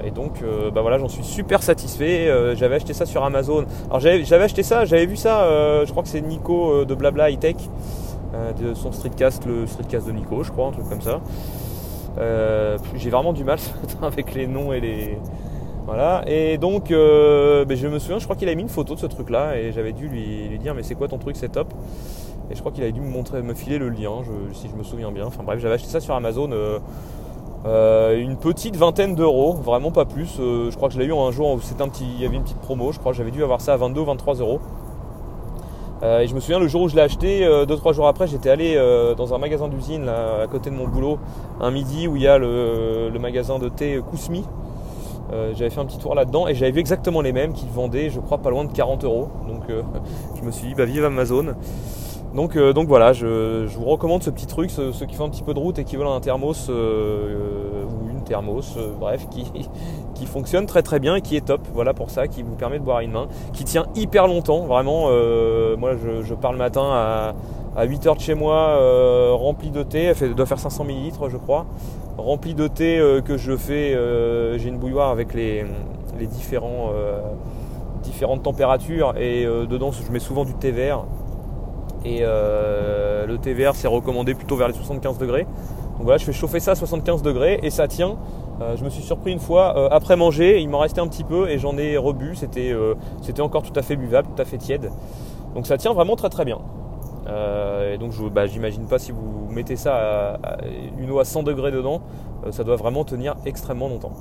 Et 0.06 0.12
donc, 0.12 0.40
euh, 0.40 0.70
bah 0.70 0.82
voilà, 0.82 0.98
j'en 0.98 1.08
suis 1.08 1.24
super 1.24 1.64
satisfait. 1.64 2.28
Euh, 2.28 2.54
j'avais 2.54 2.76
acheté 2.76 2.92
ça 2.92 3.06
sur 3.06 3.24
Amazon. 3.24 3.66
Alors 3.86 3.98
j'avais 3.98 4.44
acheté 4.44 4.62
ça, 4.62 4.84
j'avais 4.84 5.06
vu 5.06 5.16
ça. 5.16 5.42
Euh, 5.42 5.84
je 5.84 5.90
crois 5.90 6.04
que 6.04 6.08
c'est 6.08 6.20
Nico 6.20 6.84
de 6.84 6.94
Blabla 6.94 7.30
High 7.30 7.40
Tech, 7.40 7.56
de 8.60 8.74
son 8.74 8.92
streetcast, 8.92 9.44
le 9.46 9.66
streetcast 9.66 10.06
de 10.06 10.12
Nico, 10.12 10.44
je 10.44 10.52
crois, 10.52 10.68
un 10.68 10.70
truc 10.70 10.88
comme 10.88 11.00
ça. 11.00 11.20
J'ai 12.94 13.10
vraiment 13.10 13.32
du 13.32 13.42
mal 13.42 13.58
avec 14.02 14.32
les 14.32 14.46
noms 14.46 14.72
et 14.72 14.78
les 14.78 15.18
voilà. 15.86 16.24
Et 16.26 16.58
donc, 16.58 16.88
ben, 16.90 17.76
je 17.76 17.86
me 17.86 17.98
souviens, 17.98 18.18
je 18.18 18.24
crois 18.24 18.36
qu'il 18.36 18.48
a 18.48 18.54
mis 18.54 18.62
une 18.62 18.68
photo 18.68 18.94
de 18.94 19.00
ce 19.00 19.06
truc-là 19.06 19.56
et 19.56 19.72
j'avais 19.72 19.92
dû 19.92 20.08
lui, 20.08 20.58
dire 20.58 20.74
mais 20.74 20.82
c'est 20.82 20.94
quoi 20.94 21.08
ton 21.08 21.18
truc, 21.18 21.36
c'est 21.36 21.50
top? 21.50 21.72
Et 22.50 22.54
je 22.54 22.60
crois 22.60 22.72
qu'il 22.72 22.82
avait 22.82 22.92
dû 22.92 23.00
me 23.00 23.10
montrer, 23.10 23.42
me 23.42 23.54
filer 23.54 23.78
le 23.78 23.88
lien, 23.88 24.22
si 24.52 24.68
je 24.68 24.74
me 24.74 24.82
souviens 24.82 25.10
bien. 25.10 25.26
Enfin 25.26 25.42
bref, 25.42 25.58
j'avais 25.60 25.74
acheté 25.74 25.88
ça 25.88 26.00
sur 26.00 26.14
Amazon. 26.14 26.50
Euh, 27.66 28.16
une 28.20 28.36
petite 28.36 28.76
vingtaine 28.76 29.16
d'euros, 29.16 29.52
vraiment 29.54 29.90
pas 29.90 30.04
plus. 30.04 30.36
Euh, 30.38 30.70
je 30.70 30.76
crois 30.76 30.88
que 30.88 30.94
je 30.94 31.00
l'ai 31.00 31.06
eu 31.06 31.12
un 31.12 31.32
jour 31.32 31.52
où 31.52 31.60
c'était 31.60 31.82
un 31.82 31.88
petit, 31.88 32.04
il 32.04 32.22
y 32.22 32.26
avait 32.26 32.36
une 32.36 32.44
petite 32.44 32.60
promo. 32.60 32.92
Je 32.92 33.00
crois 33.00 33.10
que 33.12 33.18
j'avais 33.18 33.32
dû 33.32 33.42
avoir 33.42 33.60
ça 33.60 33.72
à 33.72 33.76
22 33.76 34.00
ou 34.00 34.04
23 34.04 34.34
euros. 34.36 34.60
Euh, 36.02 36.20
et 36.20 36.28
je 36.28 36.34
me 36.34 36.40
souviens 36.40 36.60
le 36.60 36.68
jour 36.68 36.82
où 36.82 36.88
je 36.88 36.94
l'ai 36.94 37.02
acheté, 37.02 37.44
2-3 37.44 37.94
jours 37.94 38.06
après, 38.06 38.26
j'étais 38.26 38.50
allé 38.50 38.76
dans 39.16 39.34
un 39.34 39.38
magasin 39.38 39.66
d'usine 39.66 40.08
à 40.08 40.46
côté 40.46 40.70
de 40.70 40.76
mon 40.76 40.86
boulot, 40.86 41.18
un 41.60 41.70
midi 41.70 42.06
où 42.06 42.16
il 42.16 42.22
y 42.22 42.28
a 42.28 42.38
le, 42.38 43.10
magasin 43.18 43.58
de 43.58 43.68
thé 43.68 44.00
Kousmi. 44.10 44.44
J'avais 45.31 45.70
fait 45.70 45.81
un 45.81 45.87
petit 45.87 45.99
tour 45.99 46.14
là-dedans 46.14 46.49
et 46.49 46.55
j'avais 46.55 46.73
vu 46.73 46.81
exactement 46.81 47.20
les 47.20 47.32
mêmes 47.32 47.52
qui 47.52 47.67
vendaient, 47.73 48.11
je 48.11 48.20
crois, 48.20 48.38
pas 48.38 48.50
loin 48.50 48.64
de 48.64 48.73
40 48.73 49.05
euros. 49.05 49.28
Donc 49.49 49.62
je 50.37 50.43
me 50.43 50.50
suis 50.50 50.69
dit, 50.69 50.75
bah 50.75 50.84
vive 50.84 51.05
Amazon. 51.05 51.55
Donc, 52.37 52.55
euh, 52.55 52.75
donc 52.75 52.87
voilà, 52.87 53.14
je, 53.14 53.67
vous 53.67 53.87
recommande 53.87 54.23
ce 54.23 54.28
petit 54.28 54.46
truc, 54.46 54.70
ceux, 54.70 54.93
qui 54.93 55.14
font 55.14 55.25
un 55.25 55.31
petit 55.31 55.43
peu 55.43 55.55
de 55.55 55.58
route 55.58 55.78
et 55.78 55.84
qui 55.84 55.96
veulent 55.96 56.06
un 56.06 56.20
thermos 56.20 56.67
euh, 56.69 57.84
ou 57.84 58.11
une 58.11 58.23
thermos, 58.25 58.76
euh, 58.76 58.93
bref, 59.00 59.26
qui, 59.31 59.50
qui 60.14 60.26
fonctionne 60.26 60.67
très 60.67 60.82
très 60.82 61.00
bien 61.00 61.17
et 61.17 61.23
qui 61.23 61.37
est 61.37 61.46
top. 61.46 61.62
Voilà 61.72 61.94
pour 61.94 62.11
ça, 62.11 62.29
qui 62.29 62.43
vous 62.43 62.55
permet 62.55 62.79
de 62.79 62.84
boire 62.84 63.00
une 63.00 63.12
main, 63.12 63.29
qui 63.55 63.64
tient 63.64 63.87
hyper 63.94 64.26
longtemps. 64.26 64.67
Vraiment, 64.67 65.08
moi 65.79 65.93
je, 65.96 66.34
pars 66.34 66.52
le 66.52 66.58
matin 66.58 66.84
à, 66.84 67.34
à 67.76 67.87
8h 67.87 68.17
de 68.17 68.20
chez 68.20 68.34
moi, 68.34 68.78
rempli 69.34 69.70
de 69.70 69.82
thé, 69.82 70.12
elle 70.20 70.34
doit 70.34 70.46
faire 70.46 70.58
500 70.58 70.84
ml 70.84 71.28
je 71.28 71.37
crois, 71.37 71.67
rempli 72.17 72.55
de 72.55 72.69
thé 72.69 72.99
que 73.25 73.37
je 73.37 73.56
fais, 73.56 73.96
j'ai 74.58 74.69
une 74.69 74.78
bouilloire 74.78 75.11
avec 75.11 75.34
les, 75.34 75.64
différentes 76.19 76.93
températures 78.43 79.14
et 79.19 79.44
dedans 79.44 79.90
je 79.93 80.11
mets 80.11 80.20
souvent 80.20 80.44
du 80.44 80.55
thé 80.55 80.70
vert 80.70 81.05
et 82.06 82.20
euh, 82.23 83.26
le 83.26 83.37
thé 83.38 83.52
vert, 83.52 83.75
c'est 83.75 83.88
recommandé 83.88 84.34
plutôt 84.34 84.55
vers 84.55 84.69
les 84.69 84.75
75 84.75 85.19
degrés. 85.19 85.43
Donc 85.43 86.05
voilà, 86.05 86.19
je 86.19 86.25
fais 86.25 86.32
chauffer 86.32 86.61
ça 86.61 86.72
à 86.72 86.75
75 86.76 87.22
degrés 87.22 87.58
et 87.64 87.70
ça 87.70 87.88
tient. 87.88 88.17
Euh, 88.61 88.76
je 88.76 88.84
me 88.84 88.90
suis 88.90 89.02
surpris 89.02 89.32
une 89.32 89.40
fois, 89.40 89.76
euh, 89.76 89.88
après 89.90 90.17
manger, 90.17 90.61
il 90.61 90.69
m'en 90.69 90.79
restait 90.79 91.00
un 91.00 91.08
petit 91.08 91.25
peu 91.25 91.49
et 91.49 91.58
j'en 91.58 91.76
ai 91.79 91.96
rebu. 91.96 92.36
C'était 92.36 93.41
encore 93.41 93.62
tout 93.62 93.77
à 93.77 93.82
fait 93.82 93.96
buvable, 93.96 94.29
tout 94.34 94.41
à 94.41 94.44
fait 94.44 94.58
tiède. 94.58 94.93
Donc 95.56 95.67
ça 95.67 95.79
tient 95.79 95.94
vraiment 95.94 96.15
très 96.15 96.29
très 96.29 96.44
bien. 96.44 96.58
Et 97.26 97.98
donc 97.98 98.12
bah, 98.32 98.46
j'imagine 98.46 98.86
pas 98.86 98.98
si 98.98 99.12
vous 99.12 99.48
mettez 99.50 99.76
ça 99.76 100.34
à, 100.34 100.58
une 100.98 101.10
eau 101.10 101.18
à 101.18 101.24
100 101.24 101.42
degrés 101.42 101.72
dedans, 101.72 102.02
ça 102.50 102.64
doit 102.64 102.76
vraiment 102.76 103.04
tenir 103.04 103.34
extrêmement 103.44 103.88
longtemps. 103.88 104.12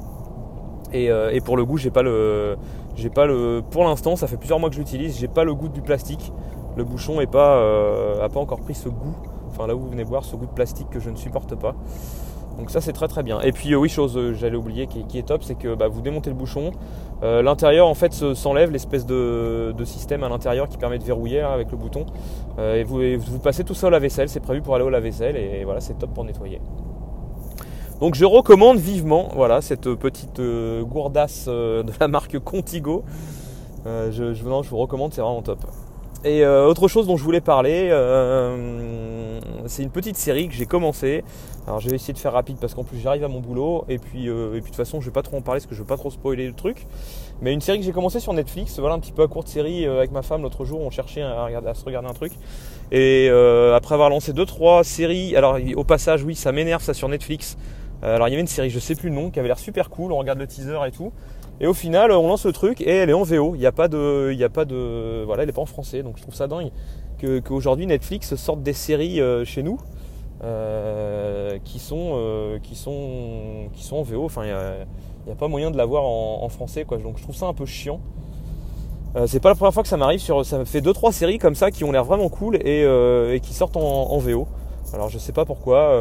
Et, 0.93 1.05
et 1.07 1.41
pour 1.41 1.57
le 1.57 1.65
goût, 1.65 1.77
j'ai 1.77 1.91
pas 1.91 2.03
le, 2.03 2.57
j'ai 2.95 3.09
pas 3.09 3.25
le, 3.25 3.61
pour 3.69 3.83
l'instant, 3.83 4.15
ça 4.15 4.27
fait 4.27 4.37
plusieurs 4.37 4.59
mois 4.59 4.69
que 4.69 4.75
je 4.75 4.79
l'utilise, 4.79 5.17
j'ai 5.19 5.27
pas 5.27 5.43
le 5.43 5.53
goût 5.53 5.69
du 5.69 5.81
plastique 5.81 6.31
le 6.75 6.83
bouchon 6.83 7.19
n'a 7.19 7.27
pas, 7.27 7.57
euh, 7.57 8.27
pas 8.27 8.39
encore 8.39 8.59
pris 8.59 8.75
ce 8.75 8.89
goût, 8.89 9.15
enfin 9.47 9.67
là 9.67 9.75
où 9.75 9.79
vous 9.79 9.89
venez 9.89 10.03
voir, 10.03 10.23
ce 10.25 10.35
goût 10.35 10.45
de 10.45 10.51
plastique 10.51 10.89
que 10.89 10.99
je 10.99 11.09
ne 11.09 11.15
supporte 11.15 11.55
pas. 11.55 11.75
Donc 12.57 12.69
ça 12.69 12.81
c'est 12.81 12.93
très 12.93 13.07
très 13.07 13.23
bien. 13.23 13.41
Et 13.41 13.51
puis 13.51 13.73
euh, 13.73 13.77
oui 13.77 13.89
chose 13.89 14.17
euh, 14.17 14.33
j'allais 14.33 14.55
oublier 14.55 14.87
qui, 14.87 15.17
est 15.17 15.27
top, 15.27 15.43
c'est 15.43 15.55
que 15.55 15.75
bah, 15.75 15.87
vous 15.87 16.01
démontez 16.01 16.29
le 16.29 16.35
bouchon. 16.35 16.71
l'intérieur 17.21 17.87
en 17.87 17.93
fait 17.95 18.13
s'enlève 18.13 18.71
l'espèce 18.71 19.05
de, 19.05 19.73
système 19.83 20.23
à 20.23 20.29
l'intérieur 20.29 20.69
qui 20.69 20.77
permet 20.77 20.99
de 20.99 21.03
verrouiller 21.03 21.41
avec 21.41 21.71
le 21.71 21.77
bouton. 21.77 22.05
et, 22.59 22.83
vous, 22.83 23.39
passez 23.39 23.63
tout 23.63 23.73
ça 23.73 23.87
au 23.87 23.89
lave-vaisselle, 23.89 24.29
c'est 24.29 24.39
prévu 24.39 24.61
pour 24.61 24.75
aller 24.75 24.83
au 24.83 24.89
lave-vaisselle 24.89 25.35
et, 25.35 25.63
voilà 25.63 25.81
c'est 25.81 25.97
top 25.97 26.13
pour 26.13 26.23
nettoyer. 26.23 26.61
Donc 27.99 28.15
je 28.15 28.25
recommande 28.25 28.77
vivement 28.77 29.29
voilà, 29.33 29.61
cette 29.61 29.93
petite 29.95 30.41
gourdasse 30.81 31.47
de 31.47 31.91
la 31.99 32.07
marque 32.07 32.39
Contigo. 32.39 33.03
je 33.85 34.69
vous 34.69 34.77
recommande, 34.77 35.13
c'est 35.13 35.21
vraiment 35.21 35.41
top. 35.41 35.59
Et 36.25 36.43
euh, 36.43 36.65
autre 36.65 36.87
chose 36.87 37.05
dont 37.05 37.17
je 37.17 37.23
voulais 37.23 37.39
parler, 37.39 37.89
euh, 37.91 39.39
c'est 39.67 39.83
une 39.83 39.91
petite 39.91 40.17
série 40.17 40.47
que 40.47 40.55
j'ai 40.55 40.65
commencé. 40.65 41.23
Alors 41.67 41.79
je 41.79 41.87
vais 41.87 41.95
essayer 41.95 42.15
de 42.15 42.17
faire 42.17 42.33
rapide 42.33 42.57
parce 42.59 42.73
qu'en 42.73 42.83
plus 42.83 42.97
j'arrive 42.97 43.23
à 43.23 43.27
mon 43.27 43.41
boulot 43.41 43.85
et 43.89 43.99
puis, 43.99 44.27
euh, 44.27 44.55
et 44.55 44.61
puis 44.61 44.61
de 44.61 44.65
toute 44.65 44.75
façon 44.75 45.01
je 45.01 45.05
vais 45.05 45.11
pas 45.11 45.21
trop 45.21 45.37
en 45.37 45.41
parler 45.41 45.59
parce 45.59 45.67
que 45.67 45.75
je 45.75 45.81
veux 45.81 45.85
pas 45.85 45.97
trop 45.97 46.09
spoiler 46.09 46.47
le 46.47 46.53
truc. 46.53 46.87
Mais 47.41 47.53
une 47.53 47.61
série 47.61 47.77
que 47.77 47.85
j'ai 47.85 47.91
commencé 47.91 48.19
sur 48.19 48.33
Netflix, 48.33 48.79
voilà 48.79 48.95
un 48.95 48.99
petit 48.99 49.11
peu 49.11 49.21
à 49.21 49.27
courte 49.27 49.47
série 49.47 49.85
avec 49.85 50.11
ma 50.11 50.23
femme 50.23 50.41
l'autre 50.41 50.65
jour, 50.65 50.81
on 50.81 50.89
cherchait 50.89 51.21
à, 51.21 51.45
à 51.45 51.73
se 51.75 51.85
regarder 51.85 52.07
un 52.09 52.13
truc. 52.13 52.33
Et 52.91 53.29
après 53.75 53.93
avoir 53.93 54.09
lancé 54.09 54.33
deux 54.33 54.45
trois 54.45 54.83
séries, 54.83 55.35
alors 55.35 55.59
au 55.75 55.83
passage 55.83 56.23
oui 56.23 56.33
ça 56.33 56.51
m'énerve 56.51 56.81
ça 56.81 56.95
sur 56.95 57.07
Netflix. 57.07 57.55
alors 58.01 58.27
il 58.27 58.31
y 58.31 58.33
avait 58.33 58.41
une 58.41 58.47
série, 58.47 58.71
je 58.71 58.79
sais 58.79 58.95
plus 58.95 59.09
le 59.09 59.15
nom, 59.15 59.29
qui 59.29 59.37
avait 59.37 59.47
l'air 59.47 59.59
super 59.59 59.91
cool, 59.91 60.11
on 60.11 60.17
regarde 60.17 60.39
le 60.39 60.47
teaser 60.47 60.79
et 60.87 60.91
tout. 60.91 61.11
Et 61.61 61.67
au 61.67 61.73
final, 61.73 62.11
on 62.11 62.27
lance 62.27 62.45
le 62.45 62.51
truc 62.51 62.81
et 62.81 62.89
elle 62.89 63.09
est 63.09 63.13
en 63.13 63.23
VO. 63.23 63.55
Il 63.55 63.59
n'y 63.59 63.65
a 63.65 63.71
pas 63.71 63.87
de, 63.87 64.29
il 64.31 64.37
y 64.37 64.43
a 64.43 64.49
pas 64.49 64.65
de, 64.65 65.23
voilà, 65.25 65.43
elle 65.43 65.49
est 65.49 65.53
pas 65.53 65.61
en 65.61 65.65
français. 65.65 66.03
Donc 66.03 66.17
je 66.17 66.21
trouve 66.21 66.35
ça 66.35 66.47
dingue 66.47 66.71
qu'aujourd'hui 67.43 67.87
Netflix 67.87 68.35
sorte 68.35 68.61
des 68.61 68.73
séries 68.73 69.21
chez 69.45 69.63
nous 69.63 69.79
qui, 71.63 71.79
sont, 71.79 72.59
qui, 72.61 72.75
sont, 72.75 73.69
qui 73.73 73.83
sont 73.83 73.95
en 73.97 74.03
VO. 74.03 74.25
Enfin, 74.25 74.43
il 74.43 74.53
n'y 75.27 75.31
a, 75.31 75.35
pas 75.35 75.47
moyen 75.47 75.71
de 75.71 75.77
l'avoir 75.77 76.03
en, 76.03 76.43
en 76.43 76.49
français. 76.49 76.83
Quoi. 76.83 76.97
Donc 76.97 77.17
je 77.17 77.23
trouve 77.23 77.35
ça 77.35 77.47
un 77.47 77.53
peu 77.53 77.65
chiant. 77.65 77.99
Euh, 79.15 79.27
c'est 79.27 79.39
pas 79.39 79.49
la 79.49 79.55
première 79.55 79.73
fois 79.73 79.83
que 79.83 79.89
ça 79.89 79.97
m'arrive 79.97 80.19
sur. 80.19 80.45
Ça 80.45 80.65
fait 80.65 80.81
2-3 80.81 81.11
séries 81.13 81.37
comme 81.37 81.55
ça 81.55 81.71
qui 81.71 81.83
ont 81.83 81.91
l'air 81.91 82.03
vraiment 82.03 82.29
cool 82.29 82.57
et, 82.57 82.83
euh, 82.83 83.39
qui 83.39 83.53
sortent 83.53 83.77
en, 83.77 84.17
VO. 84.17 84.47
Alors 84.93 85.09
je 85.09 85.17
sais 85.17 85.31
pas 85.31 85.45
pourquoi. 85.45 85.91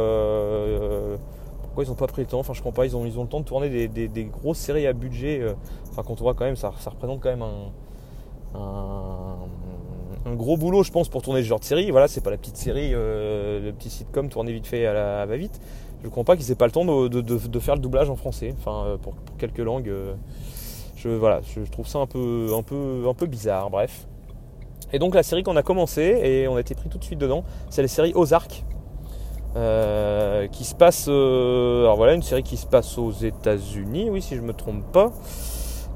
Euh, 1.75 1.83
pourquoi 1.83 1.83
ils 1.83 1.91
ont 1.91 1.95
pas 1.95 2.07
pris 2.07 2.21
le 2.21 2.27
temps 2.27 2.39
Enfin 2.39 2.53
je 2.53 2.61
comprends 2.61 2.81
pas. 2.81 2.85
Ils 2.85 2.95
ont, 2.95 3.05
ils 3.05 3.19
ont 3.19 3.23
le 3.23 3.29
temps 3.29 3.39
de 3.39 3.45
tourner 3.45 3.87
des, 3.87 4.25
grosses 4.25 4.57
séries 4.57 4.87
à 4.87 4.93
budget. 4.93 5.41
enfin 5.91 6.03
quand 6.05 6.21
on 6.21 6.23
voit 6.23 6.33
quand 6.33 6.45
même 6.45 6.55
ça, 6.55 6.71
ça 6.79 6.89
représente 6.89 7.19
quand 7.21 7.29
même 7.29 7.43
un, 7.43 7.71
un, 10.25 10.35
gros 10.35 10.57
boulot 10.57 10.83
je 10.83 10.91
pense 10.91 11.07
pour 11.09 11.21
tourner 11.21 11.41
ce 11.41 11.47
genre 11.47 11.59
de 11.59 11.65
série. 11.65 11.91
Voilà 11.91 12.07
c'est 12.07 12.21
pas 12.21 12.31
la 12.31 12.37
petite 12.37 12.57
série, 12.57 12.91
le 12.91 13.71
petit 13.77 13.89
sitcom 13.89 14.29
tourné 14.29 14.53
vite 14.53 14.67
fait 14.67 14.85
à 14.85 14.93
la 14.93 15.25
va 15.25 15.37
vite. 15.37 15.59
Je 16.03 16.07
comprends 16.07 16.23
pas 16.23 16.37
qu'ils 16.37 16.51
aient 16.51 16.55
pas 16.55 16.65
le 16.65 16.71
temps 16.71 16.85
de, 16.85 17.59
faire 17.59 17.75
le 17.75 17.81
doublage 17.81 18.09
en 18.09 18.15
français. 18.15 18.53
Enfin 18.57 18.97
pour, 19.01 19.13
pour 19.13 19.37
quelques 19.37 19.59
langues. 19.59 19.91
Je, 20.95 21.09
voilà, 21.09 21.41
je, 21.43 21.69
trouve 21.69 21.87
ça 21.87 21.99
un 21.99 22.07
peu, 22.07 22.51
un, 22.57 22.63
peu, 22.63 23.03
un 23.07 23.13
peu 23.13 23.27
bizarre, 23.27 23.69
bref. 23.69 24.07
Et 24.93 24.99
donc 24.99 25.13
la 25.13 25.23
série 25.23 25.43
qu'on 25.43 25.55
a 25.55 25.61
commencé, 25.61 26.01
et 26.01 26.47
on 26.47 26.55
a 26.55 26.61
été 26.61 26.73
pris 26.73 26.89
tout 26.89 26.97
de 26.97 27.03
suite 27.03 27.19
dedans, 27.19 27.43
c'est 27.69 27.81
la 27.81 27.87
série 27.87 28.13
Ozark. 28.15 28.63
Euh, 29.55 30.14
qui 30.51 30.63
se 30.63 30.75
passe, 30.75 31.07
euh, 31.09 31.83
alors 31.83 31.97
voilà, 31.97 32.13
une 32.13 32.23
série 32.23 32.43
qui 32.43 32.57
se 32.57 32.65
passe 32.65 32.97
aux 32.97 33.11
États-Unis, 33.11 34.09
oui, 34.09 34.21
si 34.21 34.35
je 34.35 34.41
me 34.41 34.53
trompe 34.53 34.83
pas. 34.91 35.11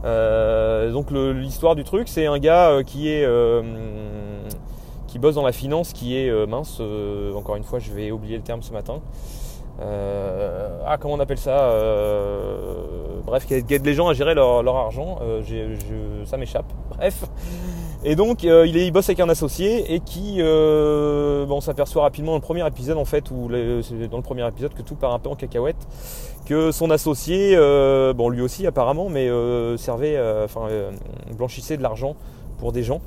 Euh, 0.06 0.92
donc 0.92 1.12
l'histoire 1.12 1.76
du 1.76 1.84
truc, 1.84 2.08
c'est 2.08 2.26
un 2.26 2.40
gars 2.40 2.80
qui 2.86 3.10
est 3.10 3.28
qui 5.08 5.18
bosse 5.18 5.36
dans 5.36 5.46
la 5.46 5.52
finance, 5.52 5.92
qui 5.92 6.18
est 6.18 6.48
mince. 6.48 6.82
encore 7.36 7.56
une 7.56 7.64
fois, 7.64 7.80
je 7.80 7.92
vais 7.92 8.12
oublier 8.12 8.38
le 8.38 8.44
terme 8.44 8.62
ce 8.62 8.72
matin. 8.72 9.02
Euh, 9.82 10.82
ah, 10.86 10.98
comment 10.98 11.14
on 11.14 11.20
appelle 11.20 11.38
ça 11.38 11.72
euh, 11.72 13.22
Bref, 13.26 13.46
qui 13.46 13.54
aide 13.54 13.86
les 13.86 13.94
gens 13.94 14.08
à 14.08 14.14
gérer 14.14 14.34
leur, 14.34 14.76
argent. 14.76 15.20
Euh, 15.22 16.26
ça 16.26 16.38
m'échappe. 16.38 16.66
Bref. 16.90 17.24
Et 18.04 18.16
donc, 18.16 18.44
il, 18.44 18.50
est, 18.50 18.88
il 18.88 18.92
bosse 18.92 19.10
avec 19.10 19.20
un 19.20 19.30
associé 19.30 19.94
et 19.94 20.00
qui, 20.00 20.38
bon, 20.38 21.56
on 21.58 21.62
s'aperçoit 21.62 22.04
rapidement 22.04 22.32
dans 22.32 22.38
le 22.38 22.42
premier 22.42 22.66
épisode, 22.66 22.98
en 22.98 23.06
fait, 23.06 23.30
où 23.32 23.50
dans 23.50 24.18
le 24.18 24.24
premier 24.24 24.48
épisode 24.48 24.74
que 24.74 24.82
tout 24.82 24.96
part 24.96 25.14
un 25.14 25.20
peu 25.20 25.30
en 25.30 25.36
cacahuète, 25.36 25.88
que 26.46 26.72
son 26.72 26.92
associé, 26.92 27.58
bon, 28.16 28.30
lui 28.30 28.42
aussi 28.42 28.66
apparemment, 28.66 29.10
mais 29.10 29.30
servait, 29.78 30.18
enfin, 30.46 30.68
blanchissait 31.38 31.76
de 31.76 31.84
l'argent 31.84 32.16
pour 32.58 32.72
des 32.72 32.84
gens. 32.84 33.02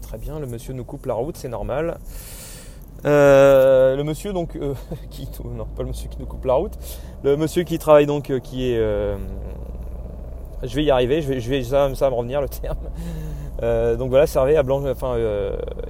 très 0.00 0.16
bien, 0.16 0.38
le 0.40 0.46
monsieur 0.46 0.72
nous 0.72 0.84
coupe 0.84 1.04
la 1.04 1.14
route, 1.14 1.36
c'est 1.36 1.48
normal. 1.48 1.98
Euh, 3.06 3.96
le 3.96 4.04
monsieur 4.04 4.34
donc 4.34 4.56
euh, 4.56 4.74
qui 5.10 5.26
non 5.44 5.64
pas 5.64 5.82
le 5.82 5.88
monsieur 5.88 6.08
qui 6.10 6.18
nous 6.18 6.26
coupe 6.26 6.44
la 6.44 6.54
route, 6.54 6.74
le 7.24 7.36
monsieur 7.36 7.62
qui 7.62 7.78
travaille 7.78 8.04
donc 8.04 8.30
euh, 8.30 8.40
qui 8.40 8.70
est 8.72 8.80
je 10.62 10.74
vais 10.74 10.84
y 10.84 10.90
arriver, 10.90 11.22
je 11.22 11.28
vais, 11.28 11.40
je 11.40 11.50
vais 11.50 11.62
ça, 11.62 11.88
va 11.88 12.10
me 12.10 12.14
revenir 12.14 12.40
le 12.40 12.48
terme. 12.48 12.78
donc 13.98 14.08
voilà, 14.10 14.26
servait 14.26 14.56
à 14.56 14.62
blanchir, 14.62 14.90
enfin 14.90 15.16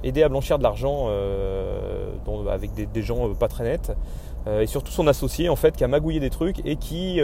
aider 0.03 0.23
à 0.23 0.29
blanchir 0.29 0.57
de 0.57 0.63
l'argent 0.63 1.09
avec 2.49 2.73
des, 2.73 3.01
gens 3.01 3.33
pas 3.33 3.47
très 3.47 3.63
nets. 3.63 3.91
et 4.47 4.67
surtout 4.67 4.91
son 4.91 5.07
associé 5.07 5.47
en 5.47 5.55
fait 5.55 5.75
qui 5.77 5.83
a 5.83 5.87
magouillé 5.87 6.19
des 6.19 6.29
trucs 6.29 6.65
et 6.65 6.75
qui 6.75 7.21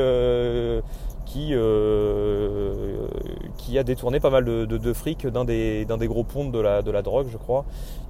qui, 1.25 1.54
qui 3.58 3.77
a 3.77 3.84
détourné 3.84 4.22
pas 4.22 4.30
mal 4.30 4.46
de, 4.46 4.94
fric 4.94 5.27
d'un 5.27 5.44
des, 5.44 5.86
des, 5.86 6.08
gros 6.08 6.24
ponts 6.24 6.50
de 6.50 6.60
la, 6.60 6.82
de 6.82 6.92
la 6.92 7.01
drogue, 7.01 7.27
je 7.30 7.38
crois, 7.38 7.66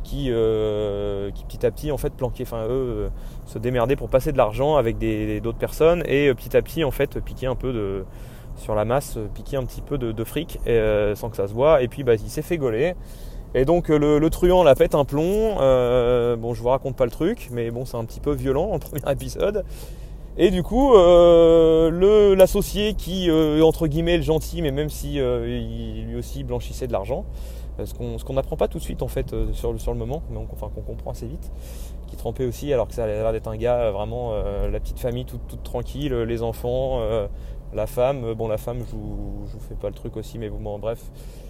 qui, 0.08 0.27
euh, 0.29 1.32
qui 1.32 1.44
petit 1.44 1.65
à 1.65 1.72
petit 1.72 1.91
en 1.91 1.98
fait 1.98 2.13
planquaient, 2.13 2.44
enfin 2.44 2.63
eux 2.65 2.70
euh, 2.70 3.10
se 3.46 3.60
démerdaient 3.60 3.98
pour 3.98 4.10
passer 4.10 4.32
de 4.32 4.38
l'argent 4.38 4.77
avec 4.77 4.98
d'autres 5.41 5.58
personnes 5.58 6.01
et 6.06 6.29
euh, 6.29 6.34
petit 6.34 6.56
à 6.56 6.62
petit 6.62 6.84
en 6.84 6.91
fait 6.91 7.20
piquer 7.20 7.48
un 7.48 7.56
peu 7.56 7.74
de 7.74 8.06
sur 8.58 8.76
la 8.76 8.86
masse, 8.86 9.18
piquer 9.34 9.58
un 9.58 9.64
petit 9.64 9.82
peu 9.82 9.98
de, 9.98 10.24
fric 10.24 10.60
sans 11.16 11.30
que 11.30 11.38
ça 11.38 11.48
se 11.48 11.54
voit 11.54 11.82
et 11.82 11.88
puis 11.88 12.04
bah, 12.04 12.16
il 12.16 12.30
s'est 12.30 12.42
fait 12.42 12.58
gauler. 12.58 12.96
Et 13.56 13.66
donc 13.66 13.90
le, 13.90 14.30
truand 14.30 14.64
la 14.64 14.76
pète 14.76 14.96
un 14.96 15.06
plomb. 15.06 15.56
bon, 16.38 16.54
je 16.54 16.62
vous 16.62 16.70
raconte 16.70 16.96
pas 16.96 17.06
le 17.06 17.12
truc, 17.12 17.50
mais 17.52 17.72
bon, 17.72 17.86
c'est 17.86 17.98
un 17.98 18.06
petit 18.06 18.20
peu 18.20 18.34
violent 18.34 18.72
en 18.72 18.80
premier 18.80 19.02
épisode. 19.12 19.64
Et 20.38 20.52
du 20.52 20.64
coup, 20.64 20.94
l'associé 20.94 22.94
qui 22.94 23.30
entre 23.62 23.88
guillemets 23.88 24.18
le 24.18 24.24
gentil, 24.24 24.62
mais 24.62 24.72
même 24.72 24.90
si 24.90 25.16
il, 25.16 26.06
lui 26.08 26.16
aussi 26.16 26.44
blanchissait 26.44 26.88
de 26.88 26.94
l'argent, 26.94 27.26
ce 27.86 28.24
qu'on 28.24 28.34
n'apprend 28.34 28.58
pas 28.58 28.68
tout 28.68 28.80
de 28.80 28.84
suite 28.84 29.02
en 29.02 29.08
fait 29.08 29.34
euh, 29.34 29.54
sur, 29.54 29.72
le 29.72 29.98
moment, 29.98 30.24
mais 30.30 30.38
enfin 30.38 30.70
qu'on 30.74 30.82
comprend 30.82 31.12
assez 31.12 31.28
vite, 31.28 31.52
qui 32.08 32.16
trempait 32.16 32.46
aussi 32.46 32.74
alors 32.74 32.88
que 32.88 32.94
ça 32.94 33.04
a 33.04 33.08
l'air 33.08 33.32
d'être 33.32 33.48
un 33.48 33.58
gars 33.58 33.80
euh, 33.80 33.92
vraiment 33.92 34.32
euh, 34.32 34.70
la 34.70 34.80
petite 34.80 35.00
famille 35.00 35.26
toute, 35.26 35.64
tranquille, 35.64 36.14
les 36.14 36.44
enfants, 36.44 37.02
la 37.74 37.88
femme. 37.88 38.33
Bon 38.33 38.47
la 38.47 38.57
femme 38.57 38.79
je 38.79 38.91
vous, 38.95 39.45
vous 39.45 39.59
fais 39.67 39.75
pas 39.75 39.88
le 39.88 39.93
truc 39.93 40.17
aussi, 40.17 40.38
mais 40.38 40.50
bon, 40.50 40.79
bref, 40.79 41.01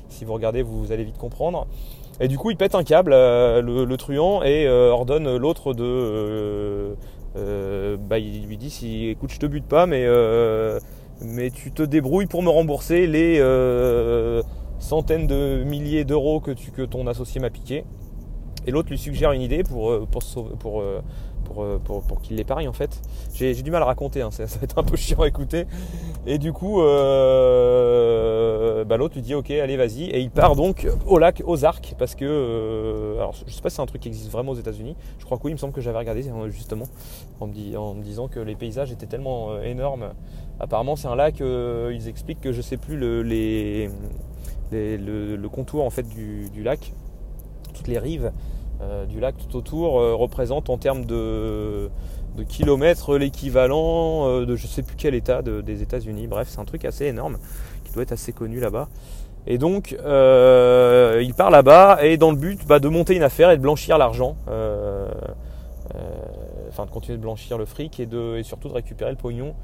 si 0.10 0.26
vous 0.26 0.34
regardez 0.34 0.62
vous, 0.62 0.92
allez 0.92 1.04
vite 1.04 1.18
comprendre. 1.18 1.68
Et 2.20 2.28
du 2.28 2.38
coup 2.38 2.52
il 2.52 2.58
pète 2.58 2.76
un 2.76 2.84
câble, 2.84 3.12
le, 3.12 3.96
truand, 3.96 4.44
et 4.44 4.68
ordonne 4.68 5.38
l'autre 5.38 5.74
de... 5.74 6.96
bah, 7.36 8.20
il 8.20 8.48
lui 8.48 8.58
dit 8.58 8.70
si 8.70 9.08
écoute 9.10 9.32
je 9.32 9.40
te 9.40 9.46
bute 9.46 9.66
pas 9.66 9.86
mais, 9.86 10.08
mais 11.22 11.52
tu 11.52 11.72
te 11.72 11.84
débrouilles 11.84 12.26
pour 12.26 12.42
me 12.42 12.50
rembourser 12.50 13.06
les 13.06 13.40
centaines 14.80 15.28
de 15.28 15.64
milliers 15.64 16.06
d'euros 16.06 16.40
que, 16.40 16.52
que 16.52 16.82
ton 16.84 17.08
associé 17.08 17.42
m'a 17.42 17.50
piqué. 17.50 17.84
Et 18.68 18.72
l'autre 18.72 18.90
lui 18.90 18.98
suggère 18.98 19.32
une 19.32 19.42
idée 19.42 19.64
pour, 19.64 19.92
euh, 19.92 20.08
pour, 20.60 20.84
pour, 21.48 21.64
euh, 21.64 21.76
euh, 21.76 21.78
pour, 21.80 22.04
pour, 22.04 22.22
qu'il 22.22 22.38
l'épargne 22.38 22.68
en 22.68 22.74
fait. 22.74 23.02
J'ai 23.34 23.54
du 23.56 23.72
mal 23.72 23.82
à 23.82 23.86
raconter, 23.86 24.22
hein, 24.22 24.30
ça, 24.32 24.46
va 24.46 24.58
être 24.64 24.78
un 24.78 24.84
peu 24.84 24.96
chiant 24.96 25.22
à 25.22 25.28
écouter. 25.28 25.66
Et 26.26 26.38
du 26.38 26.54
coup, 26.54 26.78
bah, 26.78 26.84
l'autre 28.98 29.16
lui 29.16 29.22
dit 29.22 29.36
ok, 29.36 29.52
allez, 29.52 29.78
vas-y. 29.78 30.04
Et 30.06 30.20
il 30.20 30.30
part 30.30 30.56
donc 30.56 30.88
au 31.06 31.18
lac 31.20 31.42
Ozark 31.46 31.96
parce 31.98 32.16
que, 32.16 33.16
alors 33.18 33.34
je 33.46 33.52
sais 33.52 33.62
pas 33.62 33.70
si 33.70 33.78
c'est 33.78 33.82
un 33.82 33.86
truc 33.86 34.02
qui 34.02 34.08
existe 34.10 34.32
vraiment 34.32 34.52
aux 34.52 34.56
États-Unis. 34.56 34.96
Je 35.20 35.26
crois 35.26 35.38
que 35.38 35.44
oui, 35.44 35.52
il 35.52 35.56
me 35.56 35.60
semble 35.60 35.74
que 35.74 35.82
j'avais 35.82 35.98
regardé 35.98 36.24
justement 36.50 36.86
en 37.40 37.48
me, 37.48 37.78
en 37.78 37.94
me, 37.94 38.04
disant 38.04 38.28
que 38.28 38.40
les 38.40 38.56
paysages 38.56 38.92
étaient 38.92 39.06
tellement 39.08 39.60
énormes. 39.62 40.14
Apparemment, 40.60 40.96
c'est 40.96 41.08
un 41.08 41.16
lac, 41.16 41.40
ils 41.40 42.08
expliquent 42.08 42.42
que 42.42 42.52
je 42.52 42.62
sais 42.62 42.78
plus 42.78 42.98
le, 42.98 43.22
les 43.24 43.90
le, 44.72 45.48
contour 45.48 45.84
en 45.84 45.90
fait 45.90 46.08
du, 46.08 46.64
lac, 46.64 46.94
toutes 47.74 47.88
les 47.88 48.00
rives 48.00 48.26
euh, 48.26 48.32
du 49.10 49.20
lac 49.20 49.36
tout 49.38 49.58
autour 49.58 50.00
euh, 50.00 50.14
représentent 50.16 50.70
en 50.70 50.78
termes 50.78 51.06
de, 51.06 51.90
kilomètres 52.48 53.18
l'équivalent 53.18 54.28
euh, 54.28 54.46
de 54.46 54.56
je 54.56 54.68
sais 54.68 54.84
plus 54.84 54.96
quel 54.96 55.16
état 55.16 55.42
des 55.42 55.82
États-Unis. 55.82 56.28
Bref, 56.28 56.48
c'est 56.50 56.60
un 56.60 56.66
truc 56.66 56.86
assez 56.86 57.06
énorme 57.06 57.38
qui 57.84 57.94
doit 57.94 58.04
être 58.04 58.12
assez 58.12 58.34
connu 58.34 58.60
là-bas. 58.60 58.88
Et 59.48 59.58
donc, 59.58 59.92
il 59.92 61.34
part 61.34 61.50
là-bas 61.52 62.00
et 62.04 62.18
dans 62.18 62.32
le 62.32 62.38
but 62.38 62.68
bah, 62.68 62.80
de 62.80 62.90
monter 62.90 63.16
une 63.16 63.24
affaire 63.24 63.50
et 63.50 63.58
de 63.58 63.62
blanchir 63.62 63.98
l'argent. 63.98 64.36
enfin, 66.70 66.86
de 66.86 66.92
continuer 66.92 67.18
de 67.18 67.24
blanchir 67.24 67.58
le 67.58 67.66
fric 67.66 68.00
et, 68.00 68.08
et 68.38 68.44
surtout 68.44 68.68
de 68.68 68.74
récupérer 68.74 69.10
le 69.12 69.18
pognon 69.18 69.56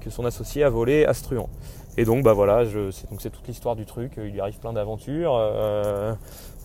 que 0.00 0.10
son 0.10 0.24
associé 0.24 0.64
a 0.64 0.70
volé 0.70 1.04
à 1.04 1.14
Struan. 1.14 1.48
Et 1.96 2.04
donc 2.04 2.24
bah 2.24 2.32
voilà, 2.32 2.64
c'est 3.18 3.30
toute 3.30 3.46
l'histoire 3.46 3.76
du 3.76 3.86
truc. 3.86 4.12
Il 4.16 4.24
lui 4.24 4.40
arrive 4.40 4.58
plein 4.58 4.72
d'aventures. 4.72 5.36
Euh, 5.36 6.14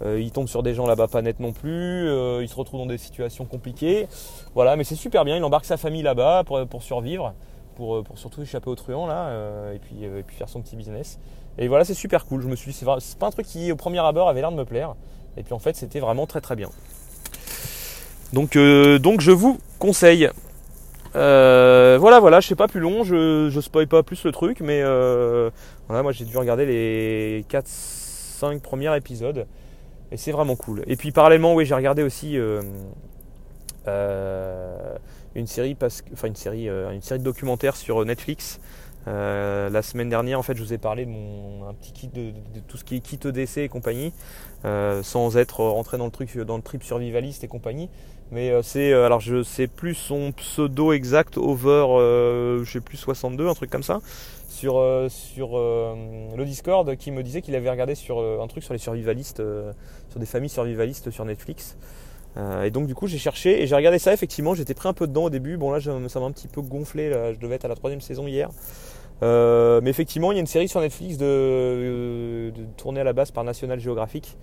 euh, 0.02 0.20
il 0.20 0.32
tombe 0.32 0.48
sur 0.48 0.64
des 0.64 0.74
gens 0.74 0.88
là-bas 0.88 1.08
pas 1.08 1.22
nets 1.22 1.40
non 1.40 1.54
plus. 1.54 2.08
Euh, 2.10 2.42
il 2.42 2.50
se 2.50 2.56
retrouve 2.56 2.80
dans 2.80 2.88
des 2.88 2.98
situations 2.98 3.46
compliquées. 3.46 4.08
Voilà, 4.56 4.76
mais 4.76 4.84
c'est 4.84 4.96
super 4.96 5.26
bien. 5.26 5.38
Il 5.38 5.44
embarque 5.44 5.66
sa 5.66 5.78
famille 5.78 6.02
là-bas 6.02 6.44
pour, 6.44 6.82
survivre, 6.82 7.34
pour, 7.76 8.04
surtout 8.16 8.42
échapper 8.42 8.70
aux 8.70 8.76
truands 8.76 9.06
là, 9.06 9.72
et 9.74 9.80
puis 9.80 10.04
et 10.04 10.24
puis 10.24 10.36
faire 10.36 10.50
son 10.50 10.62
petit 10.62 10.76
business. 10.76 11.20
Et 11.60 11.68
voilà, 11.68 11.86
c'est 11.86 11.94
super 11.94 12.26
cool. 12.26 12.42
Je 12.42 12.48
me 12.48 12.56
suis, 12.56 12.74
c'est 12.74 12.86
pas 12.86 13.28
un 13.28 13.32
truc 13.32 13.46
qui 13.46 13.72
au 13.72 13.76
premier 13.76 14.00
abord 14.00 14.30
avait 14.30 14.42
l'air 14.42 14.52
de 14.52 14.58
me 14.58 14.66
plaire. 14.66 14.96
Et 15.38 15.44
puis 15.44 15.54
en 15.54 15.60
fait, 15.60 15.76
c'était 15.76 16.00
vraiment 16.00 16.26
très 16.26 16.42
très 16.42 16.56
bien. 16.56 16.70
Donc 18.34 18.58
donc 18.58 19.22
je 19.22 19.32
vous 19.32 19.60
conseille. 19.78 20.30
Euh, 21.16 21.98
voilà, 22.00 22.20
voilà, 22.20 22.40
je 22.40 22.48
sais 22.48 22.56
pas 22.56 22.68
plus 22.68 22.80
long, 22.80 23.04
je, 23.04 23.50
je 23.50 23.60
spoil 23.60 23.88
pas 23.88 24.04
plus 24.04 24.24
le 24.24 24.32
truc, 24.32 24.62
mais 24.62 24.82
euh, 24.84 25.50
voilà, 25.88 26.04
moi 26.04 26.12
j'ai 26.12 26.26
dû 26.26 26.38
regarder 26.38 26.66
les 26.66 27.46
4-5 27.50 28.60
premiers 28.60 28.96
épisodes 28.96 29.48
et 30.12 30.18
c'est 30.18 30.32
vraiment 30.32 30.56
cool. 30.56 30.84
Et 30.88 30.96
puis 30.96 31.12
parallèlement, 31.12 31.56
oui, 31.56 31.66
j'ai 31.66 31.76
regardé 31.76 32.04
aussi 32.04 32.38
euh, 32.38 32.62
une 35.36 35.48
série, 35.48 35.76
une 36.24 36.36
série, 36.36 36.68
une 36.68 37.02
série 37.02 37.20
de 37.20 37.24
documentaires 37.26 37.76
sur 37.76 38.06
Netflix. 38.06 38.60
la 39.08 39.82
semaine 39.82 40.10
dernière, 40.10 40.38
en 40.38 40.44
fait, 40.44 40.56
je 40.56 40.64
vous 40.64 40.74
ai 40.74 40.78
parlé 40.78 41.06
de 41.06 41.12
mon 41.12 41.74
petit 41.74 41.92
kit 41.92 42.08
de, 42.08 42.34
tout 42.68 42.78
ce 42.78 42.84
qui 42.84 42.98
est 42.98 43.00
kit 43.00 43.20
EDC 43.24 43.58
et 43.58 43.70
compagnie, 43.70 44.14
sans 45.02 45.38
être 45.38 45.64
rentré 45.64 45.98
dans 45.98 46.06
le 46.06 46.12
truc, 46.12 46.38
dans 46.38 46.58
le 46.58 46.64
trip 46.64 46.84
survivaliste 46.84 47.44
et 47.44 47.48
compagnie. 47.48 47.90
Mais 48.32 48.52
c'est 48.62 48.94
alors 48.94 49.20
je 49.20 49.42
sais 49.42 49.68
plus 49.68 49.96
son 49.96 50.32
pseudo 50.34 50.94
exact 50.94 51.38
over 51.38 51.86
je 52.64 52.72
sais 52.72 52.80
plus 52.80 52.98
62 52.98 53.48
un 53.48 53.54
truc 53.56 53.72
comme 53.72 53.84
ça 53.84 54.02
sur 54.50 54.84
sur 55.10 55.58
le 55.58 56.46
Discord 56.46 56.96
qui 56.96 57.12
me 57.12 57.24
disait 57.24 57.42
qu'il 57.42 57.56
avait 57.56 57.72
regardé 57.72 57.96
sur 57.96 58.20
un 58.20 58.48
truc 58.48 58.64
sur 58.64 58.74
les 58.74 58.80
survivalistes 58.80 59.42
sur 60.10 60.20
des 60.20 60.26
familles 60.28 60.50
survivalistes 60.50 61.10
sur 61.10 61.26
Netflix. 61.26 61.76
et 62.64 62.70
donc 62.70 62.86
du 62.86 62.94
coup 62.94 63.08
j'ai 63.08 63.18
cherché 63.18 63.64
et 63.64 63.68
j'ai 63.68 63.76
regardé 63.76 63.98
ça 63.98 64.14
effectivement 64.14 64.54
j'étais 64.54 64.76
pris 64.76 64.88
un 64.90 64.94
peu 64.94 65.08
dedans 65.08 65.24
au 65.24 65.30
début. 65.32 65.58
Bon 65.58 65.72
là 65.72 65.80
ça 65.82 66.20
m'a 66.20 66.26
un 66.28 66.32
petit 66.32 66.48
peu 66.48 66.62
gonflé 66.62 67.12
je 67.34 67.40
devais 67.40 67.56
être 67.56 67.66
à 67.66 67.70
la 67.70 67.76
troisième 67.76 68.02
saison 68.02 68.28
hier. 68.28 68.50
Euh, 69.22 69.82
mais 69.84 69.90
effectivement, 69.90 70.32
il 70.32 70.36
y 70.36 70.38
a 70.38 70.42
une 70.42 70.48
série 70.48 70.68
sur 70.68 70.82
Netflix 70.82 71.18
de, 71.18 72.54
tournée 72.78 73.02
à 73.02 73.04
la 73.04 73.14
base 73.14 73.32
par 73.32 73.44
National 73.44 73.80
Geographic 73.80 74.38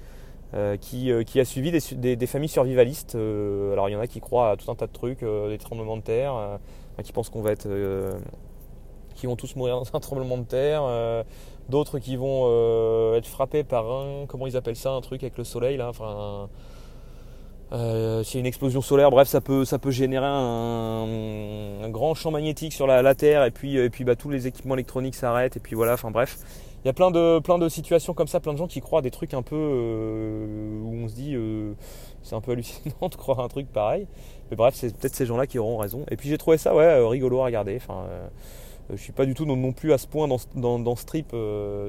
euh, 0.56 0.76
qui, 0.76 1.12
euh, 1.12 1.22
qui, 1.22 1.38
a 1.38 1.44
suivi 1.44 1.70
des, 1.70 2.26
familles 2.26 2.48
survivalistes. 2.48 3.14
alors 3.14 3.88
il 3.88 3.92
y 3.92 3.96
en 3.96 4.00
a 4.00 4.06
qui 4.06 4.20
croient 4.20 4.52
à 4.52 4.56
tout 4.56 4.70
un 4.70 4.74
tas 4.74 4.86
de 4.86 4.92
trucs, 4.92 5.20
des 5.20 5.58
tremblements 5.58 5.96
de 5.96 6.02
terre, 6.02 6.58
qui 7.02 7.12
pensent 7.12 7.28
qu'on 7.28 7.42
va 7.42 7.52
être, 7.52 7.68
qui 9.14 9.26
vont 9.26 9.36
tous 9.36 9.54
mourir 9.56 9.76
dans 9.76 9.96
un 9.96 10.00
tremblement 10.00 10.38
de 10.38 10.44
terre, 10.44 10.82
d'autres 11.68 11.98
qui 11.98 12.16
vont 12.16 13.14
être 13.14 13.26
frappés 13.26 13.64
par 13.64 13.90
un, 13.90 14.26
comment 14.26 14.46
ils 14.46 14.56
appellent 14.56 14.76
ça, 14.76 14.92
un 14.92 15.00
truc 15.00 15.22
avec 15.22 15.36
le 15.38 15.44
soleil 15.44 15.76
là, 15.76 15.88
enfin. 15.88 16.48
Euh, 17.72 18.22
a 18.22 18.38
une 18.38 18.46
explosion 18.46 18.80
solaire, 18.80 19.10
bref, 19.10 19.26
ça 19.26 19.40
peut, 19.40 19.64
ça 19.64 19.80
peut 19.80 19.90
générer 19.90 20.26
un, 20.26 21.88
grand 21.90 22.14
champ 22.14 22.30
magnétique 22.30 22.72
sur 22.72 22.86
la, 22.86 23.14
Terre 23.16 23.44
et 23.44 23.50
puis, 23.50 23.76
et 23.76 23.90
puis 23.90 24.04
bah, 24.04 24.14
tous 24.14 24.30
les 24.30 24.46
équipements 24.46 24.74
électroniques 24.74 25.16
s'arrêtent 25.16 25.56
et 25.56 25.60
puis 25.60 25.74
voilà, 25.74 25.94
enfin 25.94 26.10
bref. 26.10 26.38
Il 26.86 26.88
y 26.88 26.90
a 26.90 26.92
plein 26.92 27.10
de, 27.10 27.40
plein 27.40 27.58
de 27.58 27.68
situations 27.68 28.14
comme 28.14 28.28
ça, 28.28 28.38
plein 28.38 28.52
de 28.52 28.58
gens 28.58 28.68
qui 28.68 28.80
croient 28.80 29.00
à 29.00 29.02
des 29.02 29.10
trucs 29.10 29.34
un 29.34 29.42
peu 29.42 29.56
euh, 29.56 30.80
où 30.84 30.94
on 30.94 31.08
se 31.08 31.14
dit 31.14 31.34
euh, 31.34 31.72
c'est 32.22 32.36
un 32.36 32.40
peu 32.40 32.52
hallucinant 32.52 33.08
de 33.10 33.16
croire 33.16 33.40
un 33.40 33.48
truc 33.48 33.66
pareil. 33.72 34.06
Mais 34.50 34.56
bref, 34.56 34.74
c'est 34.76 34.96
peut-être 34.96 35.16
ces 35.16 35.26
gens-là 35.26 35.46
qui 35.46 35.58
auront 35.58 35.78
raison. 35.78 36.04
Et 36.10 36.16
puis 36.16 36.28
j'ai 36.28 36.38
trouvé 36.38 36.58
ça 36.58 36.74
ouais, 36.74 37.06
rigolo 37.08 37.40
à 37.40 37.46
regarder. 37.46 37.76
Enfin, 37.76 38.06
je 38.90 38.96
suis 38.96 39.12
pas 39.12 39.26
du 39.26 39.34
tout 39.34 39.44
non, 39.44 39.72
plus 39.72 39.92
à 39.92 39.98
ce 39.98 40.06
point 40.06 40.28
dans, 40.28 40.38
dans, 40.54 40.78
dans 40.78 40.94
ce 40.94 41.04
trip 41.04 41.34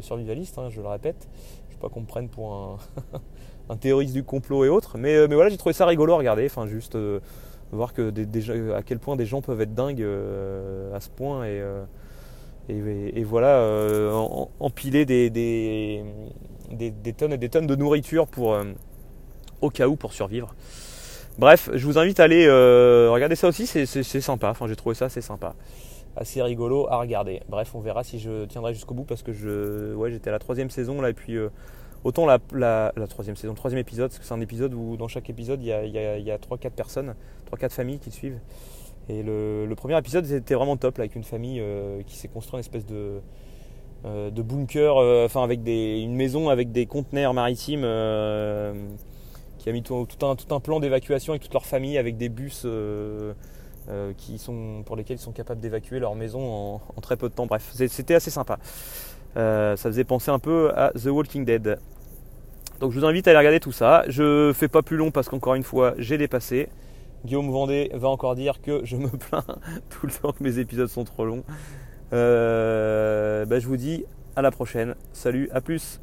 survivaliste, 0.01 0.57
hein, 0.57 0.69
je 0.69 0.81
le 0.81 0.87
répète. 0.87 1.27
Je 1.69 1.75
ne 1.75 1.79
pas 1.79 1.89
qu'on 1.89 2.01
me 2.01 2.07
prenne 2.07 2.27
pour 2.27 2.53
un. 2.53 2.77
un 3.69 3.77
théoriste 3.77 4.13
du 4.13 4.23
complot 4.23 4.65
et 4.65 4.69
autres. 4.69 4.97
Mais, 4.97 5.15
euh, 5.15 5.27
mais 5.27 5.35
voilà, 5.35 5.49
j'ai 5.49 5.57
trouvé 5.57 5.73
ça 5.73 5.85
rigolo 5.85 6.13
à 6.13 6.17
regarder. 6.17 6.45
Enfin, 6.45 6.67
juste 6.67 6.95
euh, 6.95 7.19
voir 7.71 7.93
que 7.93 8.11
à 8.73 8.81
quel 8.83 8.99
point 8.99 9.15
des 9.15 9.25
gens 9.25 9.41
peuvent 9.41 9.61
être 9.61 9.73
dingues 9.73 10.01
euh, 10.01 10.95
à 10.95 10.99
ce 10.99 11.09
point 11.09 11.45
et, 11.45 11.61
et, 12.69 13.23
voilà, 13.23 14.11
empiler 14.59 15.05
des, 15.05 16.03
tonnes 17.17 17.33
et 17.33 17.37
des 17.37 17.49
tonnes 17.49 17.67
de 17.67 17.75
nourriture 17.75 18.27
pour, 18.27 18.57
au 19.61 19.69
cas 19.69 19.87
où 19.87 19.95
pour 19.95 20.13
survivre. 20.13 20.55
Bref, 21.37 21.69
je 21.73 21.85
vous 21.85 21.97
invite 21.97 22.19
à 22.19 22.23
aller 22.23 22.47
regarder 22.47 23.35
ça 23.35 23.47
aussi, 23.47 23.67
c'est 23.67 24.03
sympa. 24.21 24.49
Enfin, 24.49 24.67
j'ai 24.67 24.75
trouvé 24.75 24.95
ça 24.95 25.05
assez 25.05 25.21
sympa 25.21 25.55
assez 26.19 26.41
rigolo 26.41 26.87
à 26.89 26.97
regarder. 26.97 27.43
Bref, 27.47 27.75
on 27.75 27.79
verra 27.79 28.03
si 28.03 28.17
je 28.17 28.45
tiendrai 28.45 28.73
jusqu'au 28.73 28.95
bout 28.95 29.03
parce 29.03 29.21
que 29.21 29.31
j'étais 30.09 30.29
à 30.29 30.31
la 30.31 30.39
troisième 30.39 30.71
saison 30.71 30.99
là 30.99 31.11
et 31.11 31.13
puis 31.13 31.37
Autant 32.03 32.25
la, 32.25 32.39
troisième 33.09 33.35
saison, 33.35 33.53
troisième 33.53 33.79
épisode, 33.79 34.09
parce 34.09 34.19
que 34.19 34.25
c'est 34.25 34.33
un 34.33 34.41
épisode 34.41 34.73
où 34.73 34.97
dans 34.97 35.07
chaque 35.07 35.29
épisode 35.29 35.61
il 35.61 35.67
y 35.67 35.73
a, 35.73 35.83
il 35.83 36.25
3-4 36.25 36.69
personnes, 36.69 37.15
3-4 37.51 37.69
familles 37.69 37.99
qui 37.99 38.11
suivent. 38.11 38.39
Et 39.09 39.23
le, 39.23 39.73
premier 39.75 39.97
épisode 39.97 40.29
était 40.31 40.55
vraiment 40.55 40.75
top, 40.75 40.99
avec 40.99 41.15
une 41.15 41.23
famille 41.23 41.59
euh, 41.61 42.01
qui 42.05 42.15
s'est 42.17 42.27
construit 42.27 42.57
une 42.57 42.59
espèce 42.59 42.85
de, 42.85 43.21
euh, 44.05 44.31
bunker, 44.31 44.97
euh, 44.97 45.25
enfin 45.25 45.43
avec 45.43 45.63
des, 45.63 46.01
une 46.01 46.15
maison 46.15 46.49
avec 46.49 46.71
des 46.71 46.85
conteneurs 46.85 47.33
maritimes, 47.33 47.81
qui 49.59 49.69
a 49.69 49.71
mis 49.71 49.81
tout, 49.81 50.07
un, 50.21 50.35
tout 50.35 50.53
un, 50.53 50.59
plan 50.59 50.79
d'évacuation 50.79 51.33
avec 51.33 51.41
toute 51.41 51.53
leur 51.53 51.65
famille, 51.65 51.97
avec 51.97 52.17
des 52.17 52.29
bus 52.29 52.67
qui 54.17 54.37
sont, 54.37 54.83
pour 54.85 54.97
lesquels 54.97 55.17
ils 55.17 55.21
sont 55.21 55.31
capables 55.31 55.61
d'évacuer 55.61 55.99
leur 55.99 56.15
maison 56.15 56.81
en, 56.95 57.01
très 57.01 57.15
peu 57.15 57.29
de 57.29 57.33
temps. 57.33 57.45
Bref, 57.45 57.71
c'était 57.73 58.15
assez 58.15 58.31
sympa. 58.31 58.59
ça 59.35 59.77
faisait 59.77 60.03
penser 60.03 60.31
un 60.31 60.39
peu 60.39 60.71
à 60.75 60.91
The 60.91 61.07
Walking 61.07 61.45
Dead. 61.45 61.79
Donc 62.81 62.91
je 62.91 62.99
vous 62.99 63.05
invite 63.05 63.27
à 63.27 63.31
aller 63.31 63.39
regarder 63.39 63.61
tout 63.61 63.71
ça. 63.71 64.03
Je 64.09 64.51
fais 64.53 64.67
pas 64.67 64.81
plus 64.81 64.97
long 64.97 65.11
parce 65.11 65.29
qu'encore 65.29 65.55
une 65.55 65.63
fois, 65.63 65.93
j'ai 65.97 66.17
dépassé. 66.17 66.67
Guillaume 67.25 67.49
Vendée 67.51 67.91
va 67.93 68.09
encore 68.09 68.35
dire 68.35 68.61
que 68.61 68.81
je 68.85 68.95
me 68.95 69.09
plains 69.17 69.45
tout 69.89 70.07
le 70.07 70.11
temps 70.11 70.31
que 70.31 70.43
mes 70.43 70.59
épisodes 70.59 70.89
sont 70.89 71.03
trop 71.03 71.25
longs. 71.25 71.43
Euh, 72.13 73.45
bah, 73.45 73.59
je 73.59 73.67
vous 73.67 73.77
dis 73.77 74.05
à 74.35 74.41
la 74.41 74.51
prochaine. 74.51 74.95
Salut, 75.13 75.49
à 75.51 75.61
plus 75.61 75.99